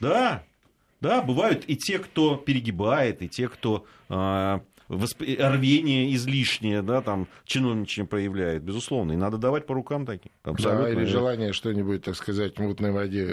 [0.00, 0.42] Да,
[1.00, 5.22] да, бывают и те, кто перегибает, и те, кто э, восп...
[5.22, 9.12] рвение излишнее, да, там, чиновничье проявляет, безусловно.
[9.12, 10.32] И надо давать по рукам таким.
[10.42, 10.84] Абсолютно.
[10.84, 13.26] Да, или желание что-нибудь, так сказать, в мутной воде.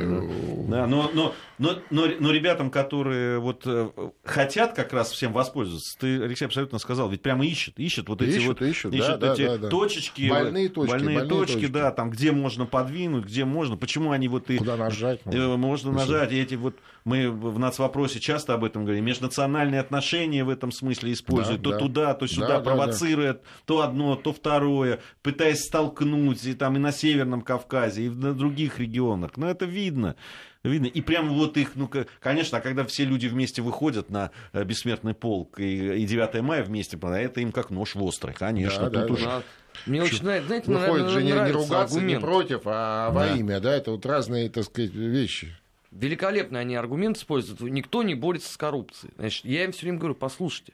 [0.67, 3.89] Да, но, но, но, но, но ребятам, которые вот э,
[4.23, 8.37] хотят как раз всем воспользоваться, ты, Алексей, абсолютно сказал, ведь прямо ищут, ищут вот эти
[8.37, 11.71] ищут, вот ищут, ищут да, эти да, да, точечки, больные точки, больные, больные точки, точки,
[11.71, 14.57] да, там, где можно подвинуть, где можно, почему они вот и...
[14.57, 15.25] Куда нажать?
[15.25, 16.75] Можно, э, можно нажать, и эти вот,
[17.05, 21.71] мы в нацвопросе часто об этом говорим, межнациональные отношения в этом смысле используют, да, то
[21.71, 21.79] да.
[21.79, 23.49] туда, то сюда, да, провоцирует да, да.
[23.65, 28.79] то одно, то второе, пытаясь столкнуть и там и на Северном Кавказе, и на других
[28.79, 29.37] регионах.
[29.37, 30.15] Но это видно.
[30.63, 30.87] Видно.
[30.87, 31.87] И прямо вот их, ну,
[32.19, 36.63] конечно, а когда все люди вместе выходят на э, бессмертный полк и, и 9 мая
[36.63, 38.89] вместе, это им как нож в острый, конечно.
[38.89, 39.43] Да, тут да, уже...
[39.85, 42.07] Мне очень нравится, знаете, Выходит же не, не ругаться аргумент.
[42.07, 43.35] не против, а во да.
[43.35, 45.55] имя, да, это вот разные, так сказать, вещи.
[45.95, 47.61] Великолепный они аргумент используют.
[47.61, 49.13] Никто не борется с коррупцией.
[49.17, 50.73] Значит, я им все время говорю, послушайте,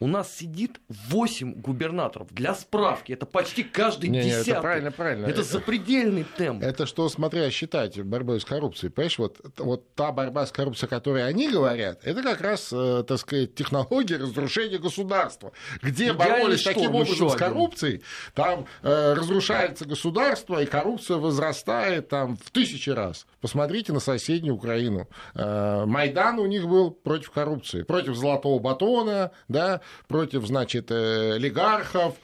[0.00, 2.28] у нас сидит 8 губернаторов.
[2.30, 4.46] Для справки, это почти каждый не, десятый.
[4.46, 5.26] Не, это правильно, правильно.
[5.26, 6.62] Это, это запредельный темп.
[6.62, 8.90] Это что, смотря считать борьбой с коррупцией.
[8.90, 13.04] Понимаешь, вот, вот та борьба с коррупцией, о которой они говорят, это как раз, э,
[13.06, 15.52] так сказать, технология разрушения государства.
[15.82, 18.02] Где Идеальный боролись шторм, таким образом с коррупцией,
[18.34, 23.26] там э, разрушается государство, и коррупция возрастает там в тысячи раз.
[23.40, 25.08] Посмотрите на соседнюю Украину.
[25.34, 32.14] Э, Майдан у них был против коррупции, против золотого батона, да, против, значит, э, олигархов.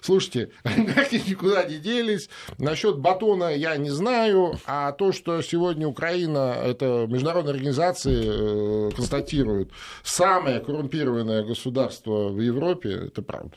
[0.00, 2.28] Слушайте, олигархи никуда не делись.
[2.58, 9.70] Насчет батона я не знаю, а то, что сегодня Украина, это международные организации э, констатируют,
[10.02, 13.56] самое коррумпированное государство в Европе, это правда.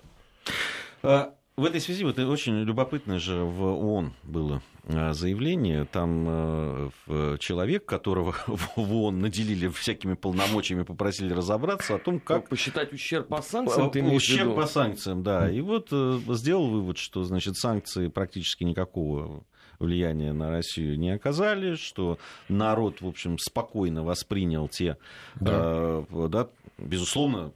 [1.04, 5.86] А, в этой связи вот очень любопытно же в ООН было заявление.
[5.86, 12.50] Там э, человек, которого в ООН наделили всякими полномочиями, попросили разобраться о том, как...
[12.50, 15.50] Посчитать ущерб по санкциям, ты Ущерб по санкциям, да.
[15.50, 19.44] И вот сделал вывод, что, значит, санкции практически никакого
[19.80, 22.18] влияния на Россию не оказали, что
[22.50, 24.98] народ, в общем, спокойно воспринял те,
[25.40, 26.06] да.
[26.10, 26.48] Э, да,
[26.78, 27.52] безусловно,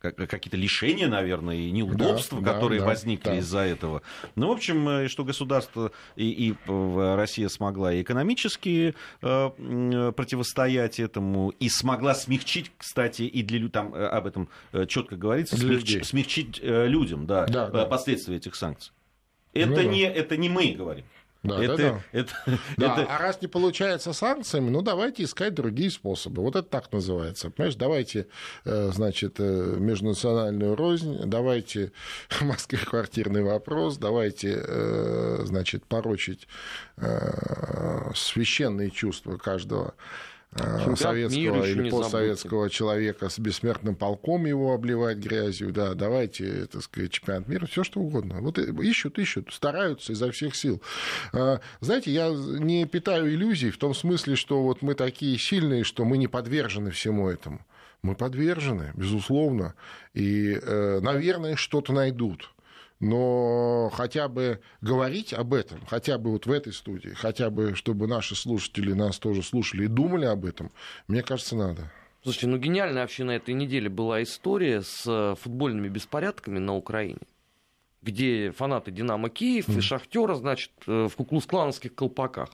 [0.00, 3.38] какие-то лишения, наверное, и неудобства, да, которые да, возникли да.
[3.38, 4.02] из-за этого.
[4.34, 11.50] Ну, в общем, э, что государство и, и Россия смогла и экономически э, противостоять этому,
[11.50, 16.60] и смогла смягчить, кстати, и для там э, об этом э, четко говорится, смягчить, смягчить
[16.62, 17.86] людям да, да, да.
[17.86, 18.92] последствия этих санкций.
[19.54, 20.12] Ну это, ну, не, да.
[20.12, 21.04] это не мы говорим.
[21.42, 22.00] Да, это, да, да.
[22.12, 22.32] Это,
[22.76, 22.92] да.
[23.02, 23.14] Это...
[23.14, 26.42] А раз не получается санкциями, ну давайте искать другие способы.
[26.42, 27.50] Вот это так называется.
[27.50, 28.26] Понимаешь, давайте,
[28.64, 31.92] э, значит, э, межнациональную рознь, давайте
[32.28, 36.48] в Москве квартирный вопрос, давайте, э, значит, порочить
[38.14, 39.94] священные чувства каждого
[40.54, 47.10] Чемпионат советского или постсоветского человека с бессмертным полком его обливать грязью, да, давайте, так сказать,
[47.10, 48.40] чемпионат мира, все что угодно.
[48.40, 50.80] Вот ищут, ищут, стараются изо всех сил.
[51.32, 56.04] А, знаете, я не питаю иллюзий в том смысле, что вот мы такие сильные, что
[56.04, 57.60] мы не подвержены всему этому.
[58.02, 59.74] Мы подвержены, безусловно,
[60.14, 62.50] и, э, наверное, что-то найдут
[63.00, 68.06] но хотя бы говорить об этом, хотя бы вот в этой студии, хотя бы чтобы
[68.06, 70.70] наши слушатели нас тоже слушали и думали об этом,
[71.06, 71.90] мне кажется, надо.
[72.22, 77.20] Слушайте, ну гениальная вообще на этой неделе была история с э, футбольными беспорядками на Украине,
[78.02, 79.78] где фанаты Динамо Киев mm.
[79.78, 82.50] и Шахтера, значит, э, в куклус-клановских колпаках.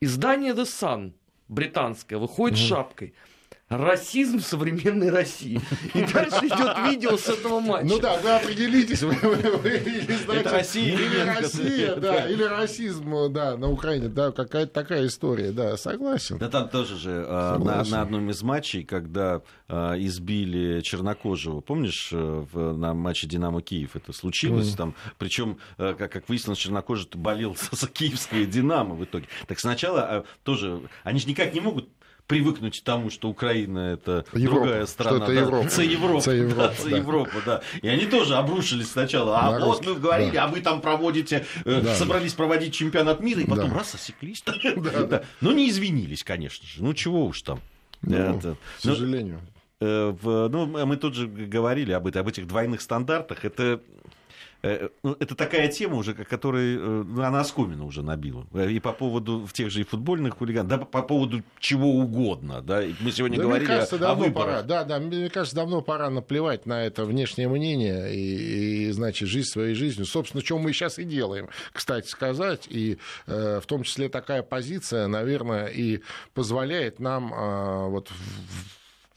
[0.00, 1.12] Издание The Sun
[1.48, 2.62] британское выходит mm.
[2.62, 3.14] с шапкой–
[3.68, 5.60] расизм современной России.
[5.92, 7.86] И дальше идет видео с этого матча.
[7.86, 12.44] Ну да, вы определитесь, вы, вы, вы, или, значит, Это Россия или Россия, да, или
[12.44, 16.38] расизм, да, на Украине, да, какая-то такая история, да, согласен.
[16.38, 22.10] Да там тоже же а, на, на одном из матчей, когда а, избили Чернокожего, помнишь,
[22.12, 24.76] э, в, на матче Динамо Киев это случилось, mm.
[24.76, 29.26] там, причем, э, как, как выяснилось, Чернокожий болел за киевское Динамо в итоге.
[29.48, 31.88] Так сначала а, тоже, они же никак не могут
[32.26, 35.16] привыкнуть к тому, что Украина это Европа, другая страна.
[35.16, 35.68] Это да, Европа.
[35.68, 36.20] Це Европа.
[36.20, 36.96] Це Европа, да, да.
[36.96, 37.62] Европа, да.
[37.82, 39.38] И они тоже обрушились сначала.
[39.38, 40.44] А На вот мы говорили, да.
[40.44, 41.94] а вы там проводите, э, да.
[41.94, 43.76] собрались проводить чемпионат мира, и потом да.
[43.76, 44.44] раз осеклись.
[44.76, 45.22] Да, да.
[45.40, 46.82] Но не извинились, конечно же.
[46.82, 47.60] Ну чего уж там.
[48.02, 49.40] Ну, это, к ну, сожалению.
[49.80, 53.44] Ну, в, ну, мы тут же говорили об, об этих двойных стандартах.
[53.44, 54.15] Это Э, ну,
[54.62, 58.46] это такая тема уже, которая э, ну, она оскомина уже набила.
[58.68, 62.62] И по поводу в тех же и футбольных хулиганов, да, по поводу чего угодно.
[62.62, 62.82] Да.
[63.00, 64.62] Мы сегодня да, говорили мне кажется, о, давно о пора.
[64.62, 69.48] Да, да, мне кажется, давно пора наплевать на это внешнее мнение и, и значит, жизнь
[69.48, 70.06] своей жизнью.
[70.06, 72.66] Собственно, что мы сейчас и делаем, кстати сказать.
[72.68, 76.00] И э, в том числе такая позиция, наверное, и
[76.34, 78.10] позволяет нам э, вот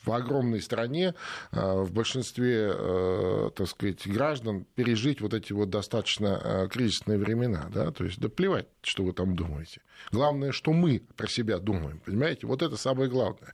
[0.04, 1.14] в огромной стране,
[1.52, 7.70] э, в большинстве, э, так сказать, граждан пережить вот эти вот достаточно э, кризисные времена,
[7.74, 9.82] да, то есть да плевать, что вы там думаете.
[10.12, 13.54] Главное, что мы про себя думаем, понимаете, вот это самое главное,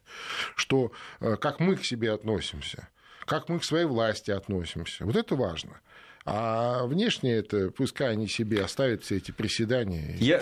[0.56, 2.90] что как мы к себе относимся,
[3.26, 5.82] как мы к своей власти относимся, вот это важно.
[6.26, 10.16] А внешне это, пускай они себе оставят все эти приседания.
[10.20, 10.42] Я...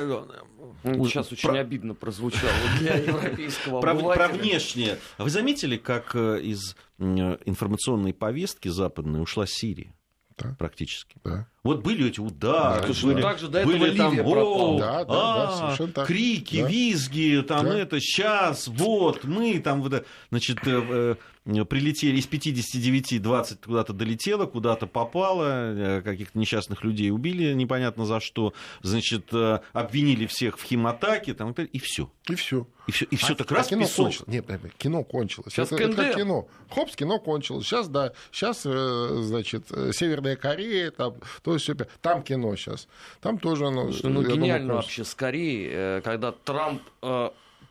[0.84, 1.60] Ну, сейчас очень про...
[1.60, 4.98] обидно прозвучало для европейского про, про внешнее.
[5.18, 9.94] Вы заметили, как э, из информационной повестки западной ушла Сирия?
[10.38, 10.56] Да.
[10.58, 11.18] Практически.
[11.24, 11.48] Да.
[11.64, 15.88] Вот были эти удары, да, были, также до были там о, да, да, а, да,
[15.88, 16.08] так.
[16.08, 16.68] крики, да.
[16.68, 17.80] визги, там да.
[17.80, 19.82] это, сейчас, вот, мы там,
[20.30, 27.12] значит, э, э, прилетели из 59, 20 куда-то долетело, куда-то попало, э, каких-то несчастных людей
[27.12, 29.30] убили, непонятно за что, значит,
[29.72, 32.12] обвинили всех в химатаке, там, и все.
[32.28, 32.68] И все.
[32.88, 34.08] И все, и все а, так раз кино песок.
[34.08, 34.28] Кончилось.
[34.28, 34.46] Нет,
[34.78, 35.54] кино кончилось.
[35.54, 36.50] Сейчас это, это как кино.
[36.70, 37.66] Хопс, кино кончилось.
[37.66, 41.70] Сейчас, да, сейчас, значит, Северная Корея, там, то есть
[42.02, 42.88] там кино сейчас.
[43.22, 43.90] Там тоже оно...
[44.04, 46.82] Ну, гениально думаю, вообще скорее, э, когда Трамп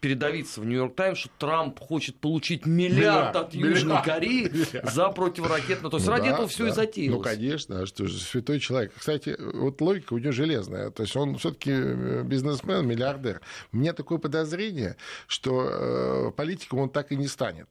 [0.02, 4.92] передавиться в Нью-Йорк Таймс, что Трамп хочет получить миллиард, миллиард от Южной миллиард, Кореи миллиард.
[4.92, 5.90] за противоракетную.
[5.90, 6.70] То есть ну, ради да, этого все да.
[6.70, 7.16] и затеялось.
[7.16, 8.92] Ну, конечно, а что же, святой человек.
[8.98, 10.90] Кстати, вот логика у него железная.
[10.90, 13.40] То есть он все-таки э, бизнесмен, миллиардер.
[13.72, 14.96] У меня такое подозрение,
[15.28, 17.68] что э, политиком он так и не станет.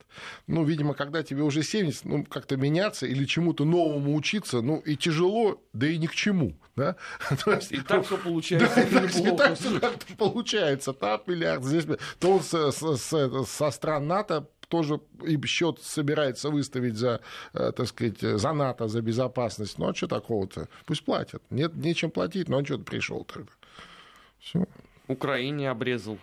[0.47, 4.95] Ну, видимо, когда тебе уже 70, ну, как-то меняться или чему-то новому учиться, ну, и
[4.95, 6.55] тяжело, да и ни к чему.
[6.75, 6.95] Да?
[7.43, 8.86] То есть, и так все получается.
[8.91, 10.93] Да, и так все как-то получается.
[10.93, 11.86] Там миллиард, здесь
[12.22, 17.19] то он со, со, со стран НАТО тоже и счет собирается выставить за,
[17.53, 19.78] э, так сказать, за НАТО, за безопасность.
[19.78, 20.69] Ну, а что такого-то?
[20.86, 21.43] Пусть платят.
[21.49, 23.51] Нет, нечем платить, но он что-то пришел тогда.
[24.39, 24.65] Все.
[25.07, 26.17] Украине обрезал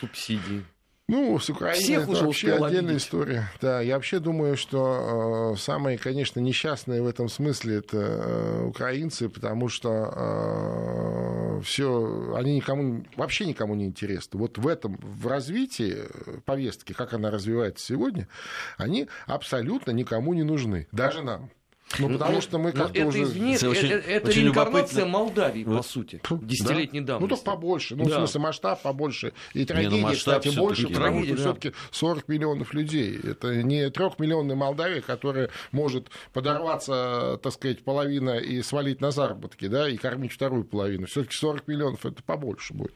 [0.00, 0.64] субсидии.
[1.08, 3.02] Ну, с Украиной Всех это уже вообще отдельная обидеть.
[3.02, 3.50] история.
[3.60, 9.28] Да, я вообще думаю, что э, самые, конечно, несчастные в этом смысле это э, украинцы,
[9.28, 14.38] потому что э, все, они никому, вообще никому не интересны.
[14.38, 15.96] Вот в этом, в развитии
[16.44, 18.28] повестки, как она развивается сегодня,
[18.76, 21.50] они абсолютно никому не нужны, даже нам.
[21.98, 23.22] Ну, ну, потому что мы как-то уже...
[23.22, 27.14] Извини, это, очень, это очень реинкарнация Молдавии, по сути, десятилетней да?
[27.14, 27.30] давности.
[27.30, 27.96] Ну, так побольше.
[27.96, 28.10] Ну, да.
[28.10, 29.32] в смысле, масштаб побольше.
[29.54, 33.18] И трагедия, не, ну, кстати, больше, потому что все-таки 40 миллионов людей.
[33.22, 39.88] Это не трехмиллионная Молдавия, которая может подорваться, так сказать, половина и свалить на заработки, да,
[39.88, 41.06] и кормить вторую половину.
[41.06, 42.94] Все-таки 40 миллионов это побольше будет.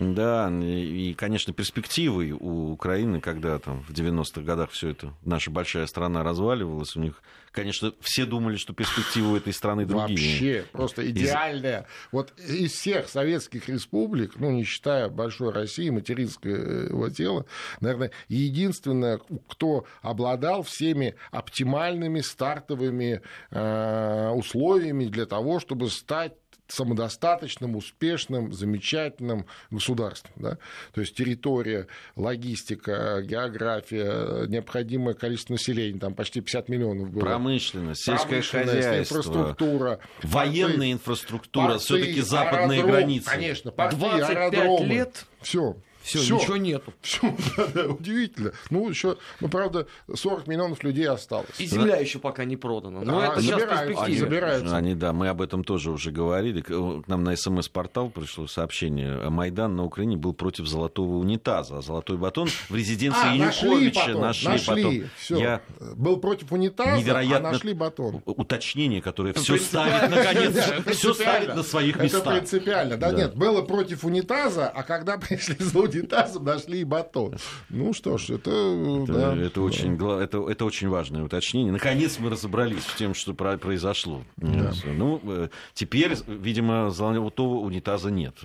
[0.00, 5.86] Да, и, конечно, перспективы у Украины, когда там в 90-х годах все это, наша большая
[5.86, 7.22] страна разваливалась, у них,
[7.52, 10.30] конечно, все думали, что перспективы у этой страны другие.
[10.30, 11.80] Вообще, просто идеальная.
[11.80, 11.86] Из...
[12.12, 17.44] Вот из всех советских республик, ну, не считая большой России, материнского тела,
[17.80, 23.20] наверное, единственное, кто обладал всеми оптимальными стартовыми
[23.50, 26.32] э, условиями для того, чтобы стать
[26.70, 30.32] самодостаточным, успешным, замечательным государством.
[30.36, 30.58] Да?
[30.92, 37.20] То есть территория, логистика, география, необходимое количество населения, там почти 50 миллионов было.
[37.20, 40.00] Промышленность, сельское хозяйство, инфраструктура.
[40.22, 43.30] Военная порты, инфраструктура, все-таки западные аэродром, границы.
[43.30, 44.86] Конечно, порты, 25 аэродромы.
[44.86, 45.26] лет.
[45.40, 45.76] Все.
[46.02, 46.36] Все, Всё.
[46.36, 46.92] ничего нету.
[47.02, 48.52] Все, да, да, удивительно.
[48.70, 51.58] Ну, еще, ну, правда, 40 миллионов людей осталось.
[51.58, 52.00] И земля да.
[52.00, 53.00] еще пока не продана.
[53.02, 54.04] Но а, это сейчас перспектива.
[54.04, 54.76] Они, забираются.
[54.76, 56.62] Они, да, мы об этом тоже уже говорили.
[56.62, 59.28] К нам на СМС-портал пришло сообщение.
[59.30, 61.78] Майдан на Украине был против золотого унитаза.
[61.78, 65.38] А золотой батон в резиденции а, Януковича нашли, нашли, нашли Всё.
[65.38, 65.60] Я...
[65.96, 68.22] Был против унитаза, а невероятно а нашли батон.
[68.24, 72.20] Уточнение, которое все ставит, наконец, все ставит на своих местах.
[72.22, 72.96] Это принципиально.
[72.96, 77.36] Да, нет, было против унитаза, а когда пришли за унитазом нашли и батон.
[77.68, 78.50] Ну что ж, это...
[78.50, 79.60] Это, да, это, да.
[79.62, 81.72] Очень, это, это очень важное уточнение.
[81.72, 84.24] Наконец мы разобрались с тем, что произошло.
[84.36, 84.72] Да.
[84.84, 88.36] Ну, э, теперь, видимо, золотого унитаза нет.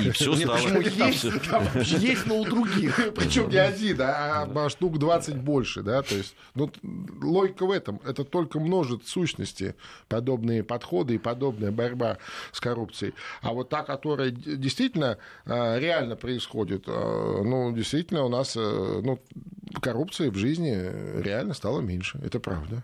[0.00, 0.58] И все стало...
[1.82, 3.14] Есть, но у других.
[3.14, 5.82] Причем не один, а штук 20 больше.
[5.82, 6.02] Да?
[6.02, 6.70] То есть, ну,
[7.22, 8.00] логика в этом.
[8.04, 9.74] Это только множит сущности
[10.08, 12.18] подобные подходы и подобная борьба
[12.52, 13.14] с коррупцией.
[13.40, 19.18] А вот та, которая действительно э, реально происходит, э, ну, действительно, у нас э, ну,
[19.80, 22.18] коррупции в жизни реально стало меньше.
[22.22, 22.82] Это правда.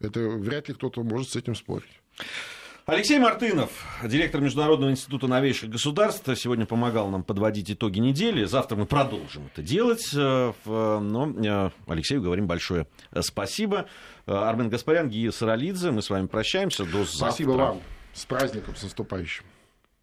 [0.00, 2.00] Это вряд ли кто-то может с этим спорить.
[2.86, 3.70] Алексей Мартынов,
[4.02, 8.44] директор Международного института новейших государств, сегодня помогал нам подводить итоги недели.
[8.46, 10.10] Завтра мы продолжим это делать.
[10.14, 12.86] Э, но Алексею говорим большое
[13.20, 13.86] спасибо.
[14.26, 15.90] Армен Гаспарян, Гия Саралидзе.
[15.90, 16.84] Мы с вами прощаемся.
[16.84, 17.16] До завтра.
[17.16, 17.80] Спасибо вам.
[18.12, 19.44] С праздником, с наступающим.